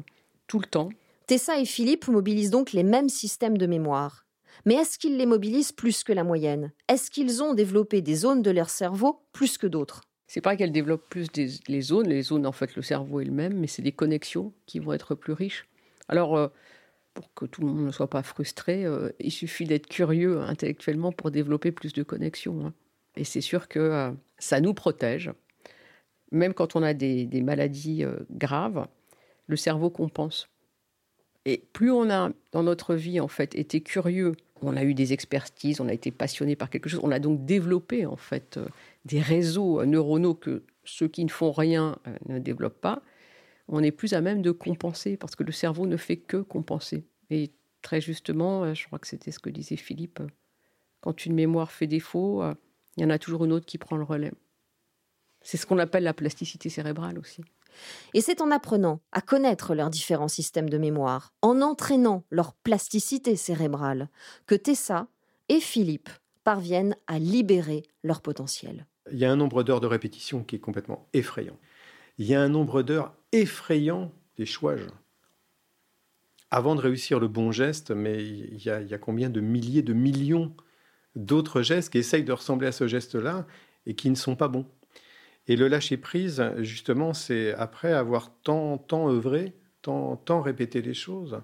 tout 0.47 0.59
le 0.59 0.67
temps. 0.67 0.89
Tessa 1.25 1.59
et 1.59 1.65
Philippe 1.65 2.07
mobilisent 2.07 2.51
donc 2.51 2.71
les 2.71 2.83
mêmes 2.83 3.09
systèmes 3.09 3.57
de 3.57 3.65
mémoire. 3.65 4.25
Mais 4.65 4.75
est-ce 4.75 4.99
qu'ils 4.99 5.17
les 5.17 5.25
mobilisent 5.25 5.71
plus 5.71 6.03
que 6.03 6.13
la 6.13 6.23
moyenne? 6.23 6.71
Est-ce 6.87 7.09
qu'ils 7.09 7.41
ont 7.41 7.53
développé 7.53 8.01
des 8.01 8.15
zones 8.15 8.41
de 8.41 8.51
leur 8.51 8.69
cerveau 8.69 9.21
plus 9.31 9.57
que 9.57 9.67
d'autres? 9.67 10.01
C'est 10.27 10.41
pas 10.41 10.55
qu'elles 10.55 10.71
développent 10.71 11.09
plus 11.09 11.27
les 11.35 11.81
zones. 11.81 12.07
Les 12.07 12.21
zones, 12.21 12.45
en 12.45 12.51
fait, 12.51 12.75
le 12.75 12.81
cerveau 12.81 13.19
est 13.19 13.25
le 13.25 13.31
même, 13.31 13.53
mais 13.53 13.67
c'est 13.67 13.81
des 13.81 13.91
connexions 13.91 14.53
qui 14.65 14.79
vont 14.79 14.93
être 14.93 15.15
plus 15.15 15.33
riches. 15.33 15.65
Alors, 16.07 16.51
pour 17.13 17.33
que 17.33 17.45
tout 17.45 17.61
le 17.61 17.67
monde 17.67 17.85
ne 17.85 17.91
soit 17.91 18.09
pas 18.09 18.23
frustré, 18.23 18.85
euh, 18.85 19.09
il 19.19 19.31
suffit 19.31 19.65
d'être 19.65 19.87
curieux 19.87 20.39
intellectuellement 20.41 21.11
pour 21.11 21.31
développer 21.31 21.71
plus 21.71 21.93
de 21.93 22.03
connexions. 22.03 22.65
Hein. 22.65 22.73
Et 23.15 23.23
c'est 23.23 23.41
sûr 23.41 23.67
que 23.67 23.79
euh, 23.79 24.11
ça 24.37 24.61
nous 24.61 24.73
protège. 24.73 25.31
Même 26.31 26.53
quand 26.53 26.75
on 26.75 26.83
a 26.83 26.93
des, 26.93 27.27
maladies 27.41 28.05
graves, 28.29 28.87
le 29.47 29.55
cerveau 29.55 29.89
compense. 29.89 30.47
Et 31.45 31.63
plus 31.73 31.91
on 31.91 32.09
a 32.11 32.29
dans 32.51 32.61
notre 32.61 32.93
vie 32.93 33.19
en 33.19 33.27
fait 33.27 33.55
été 33.55 33.81
curieux, 33.81 34.35
on 34.61 34.77
a 34.77 34.83
eu 34.83 34.93
des 34.93 35.11
expertises, 35.11 35.81
on 35.81 35.87
a 35.87 35.93
été 35.93 36.11
passionné 36.11 36.55
par 36.55 36.69
quelque 36.69 36.87
chose, 36.87 36.99
on 37.01 37.11
a 37.11 37.17
donc 37.17 37.45
développé 37.45 38.05
en 38.05 38.15
fait 38.15 38.59
des 39.05 39.19
réseaux 39.19 39.83
neuronaux 39.85 40.35
que 40.35 40.61
ceux 40.83 41.07
qui 41.07 41.25
ne 41.25 41.31
font 41.31 41.51
rien 41.51 41.97
ne 42.27 42.37
développent 42.37 42.79
pas 42.79 43.01
on 43.69 43.83
est 43.83 43.91
plus 43.91 44.13
à 44.13 44.21
même 44.21 44.41
de 44.41 44.51
compenser, 44.51 45.15
parce 45.15 45.35
que 45.35 45.43
le 45.43 45.51
cerveau 45.51 45.85
ne 45.85 45.97
fait 45.97 46.17
que 46.17 46.37
compenser. 46.37 47.05
Et 47.29 47.51
très 47.81 48.01
justement, 48.01 48.63
euh, 48.63 48.73
je 48.73 48.85
crois 48.87 48.99
que 48.99 49.07
c'était 49.07 49.31
ce 49.31 49.39
que 49.39 49.49
disait 49.49 49.77
Philippe, 49.77 50.19
euh, 50.19 50.27
quand 51.01 51.25
une 51.25 51.33
mémoire 51.33 51.71
fait 51.71 51.87
défaut, 51.87 52.41
euh, 52.41 52.53
il 52.97 53.03
y 53.03 53.05
en 53.05 53.11
a 53.11 53.19
toujours 53.19 53.45
une 53.45 53.53
autre 53.53 53.65
qui 53.65 53.77
prend 53.77 53.95
le 53.95 54.03
relais. 54.03 54.33
C'est 55.41 55.57
ce 55.57 55.65
qu'on 55.65 55.77
appelle 55.77 56.03
la 56.03 56.13
plasticité 56.13 56.69
cérébrale 56.69 57.17
aussi. 57.17 57.43
Et 58.13 58.21
c'est 58.21 58.41
en 58.41 58.51
apprenant 58.51 58.99
à 59.11 59.21
connaître 59.21 59.75
leurs 59.75 59.91
différents 59.91 60.27
systèmes 60.27 60.69
de 60.69 60.77
mémoire, 60.77 61.33
en 61.41 61.61
entraînant 61.61 62.23
leur 62.31 62.53
plasticité 62.53 63.35
cérébrale, 63.35 64.09
que 64.47 64.55
Tessa 64.55 65.07
et 65.47 65.61
Philippe 65.61 66.09
parviennent 66.43 66.95
à 67.07 67.19
libérer 67.19 67.83
leur 68.03 68.21
potentiel. 68.21 68.87
Il 69.11 69.19
y 69.19 69.25
a 69.25 69.31
un 69.31 69.35
nombre 69.35 69.63
d'heures 69.63 69.79
de 69.79 69.87
répétition 69.87 70.43
qui 70.43 70.55
est 70.55 70.59
complètement 70.59 71.07
effrayant. 71.13 71.57
Il 72.17 72.25
y 72.25 72.35
a 72.35 72.41
un 72.41 72.49
nombre 72.49 72.81
d'heures 72.81 73.13
effrayant 73.31 74.11
d'échouages. 74.37 74.87
Avant 76.51 76.75
de 76.75 76.81
réussir 76.81 77.19
le 77.19 77.27
bon 77.27 77.51
geste, 77.51 77.91
mais 77.91 78.23
il 78.23 78.63
y, 78.63 78.69
a, 78.69 78.97
combien 78.97 79.29
de 79.29 79.39
milliers, 79.39 79.83
de 79.83 79.93
millions 79.93 80.55
d'autres 81.15 81.61
gestes 81.61 81.91
qui 81.91 81.99
essayent 81.99 82.23
de 82.23 82.31
ressembler 82.31 82.67
à 82.67 82.71
ce 82.71 82.87
geste-là 82.87 83.45
et 83.85 83.95
qui 83.95 84.09
ne 84.09 84.15
sont 84.15 84.35
pas 84.35 84.47
bons. 84.47 84.65
Et 85.47 85.55
le 85.55 85.67
lâcher 85.67 85.97
prise, 85.97 86.43
justement, 86.59 87.13
c'est 87.13 87.53
après 87.53 87.93
avoir 87.93 88.31
tant, 88.41 88.77
tant 88.77 89.09
œuvré, 89.09 89.53
tant, 89.81 90.15
tant 90.15 90.41
répété 90.41 90.81
les 90.81 90.93
choses. 90.93 91.39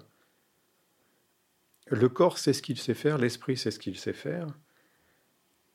Le 1.88 2.08
corps 2.08 2.38
sait 2.38 2.52
ce 2.52 2.62
qu'il 2.62 2.78
sait 2.78 2.94
faire, 2.94 3.18
l'esprit 3.18 3.56
sait 3.56 3.70
ce 3.70 3.78
qu'il 3.78 3.96
sait 3.96 4.12
faire. 4.12 4.46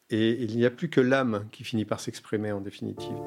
Et 0.09 0.43
il 0.43 0.57
n'y 0.57 0.65
a 0.65 0.71
plus 0.71 0.89
que 0.89 0.99
l'âme 0.99 1.47
qui 1.51 1.63
finit 1.63 1.85
par 1.85 2.01
s'exprimer 2.01 2.51
en 2.51 2.59
définitive. 2.59 3.17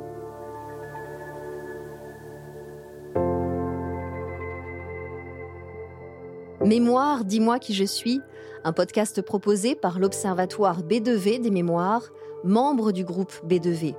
Mémoire, 6.65 7.27
dis-moi 7.27 7.59
qui 7.59 7.75
je 7.75 7.85
suis, 7.85 8.23
un 8.65 8.73
podcast 8.73 9.21
proposé 9.21 9.75
par 9.75 9.99
l'Observatoire 9.99 10.83
B2V 10.83 11.43
des 11.43 11.51
mémoires, 11.51 12.09
membre 12.43 12.91
du 12.91 13.05
groupe 13.05 13.35
B2V. 13.47 13.95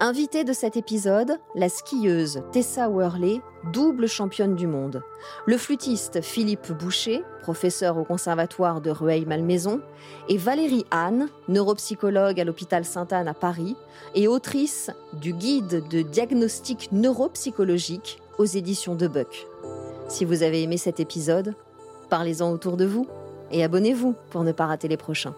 Invité 0.00 0.44
de 0.44 0.52
cet 0.52 0.76
épisode, 0.76 1.38
la 1.54 1.70
skieuse 1.70 2.42
Tessa 2.52 2.90
Worley, 2.90 3.40
double 3.72 4.06
championne 4.06 4.54
du 4.54 4.66
monde, 4.66 5.02
le 5.46 5.56
flûtiste 5.56 6.20
Philippe 6.20 6.72
Boucher, 6.72 7.22
professeur 7.40 7.96
au 7.96 8.04
conservatoire 8.04 8.82
de 8.82 8.90
Rueil-Malmaison, 8.90 9.80
et 10.28 10.36
Valérie 10.36 10.84
Anne, 10.90 11.30
neuropsychologue 11.48 12.38
à 12.38 12.44
l'hôpital 12.44 12.84
Sainte-Anne 12.84 13.28
à 13.28 13.34
Paris 13.34 13.76
et 14.14 14.28
autrice 14.28 14.90
du 15.14 15.32
guide 15.32 15.88
de 15.88 16.02
diagnostic 16.02 16.92
neuropsychologique 16.92 18.20
aux 18.36 18.44
éditions 18.44 18.94
de 18.94 19.08
Buck. 19.08 19.46
Si 20.08 20.26
vous 20.26 20.42
avez 20.42 20.62
aimé 20.62 20.76
cet 20.76 21.00
épisode, 21.00 21.54
Parlez-en 22.08 22.50
autour 22.50 22.76
de 22.76 22.84
vous 22.84 23.06
et 23.50 23.64
abonnez-vous 23.64 24.14
pour 24.30 24.44
ne 24.44 24.52
pas 24.52 24.66
rater 24.66 24.88
les 24.88 24.96
prochains. 24.96 25.34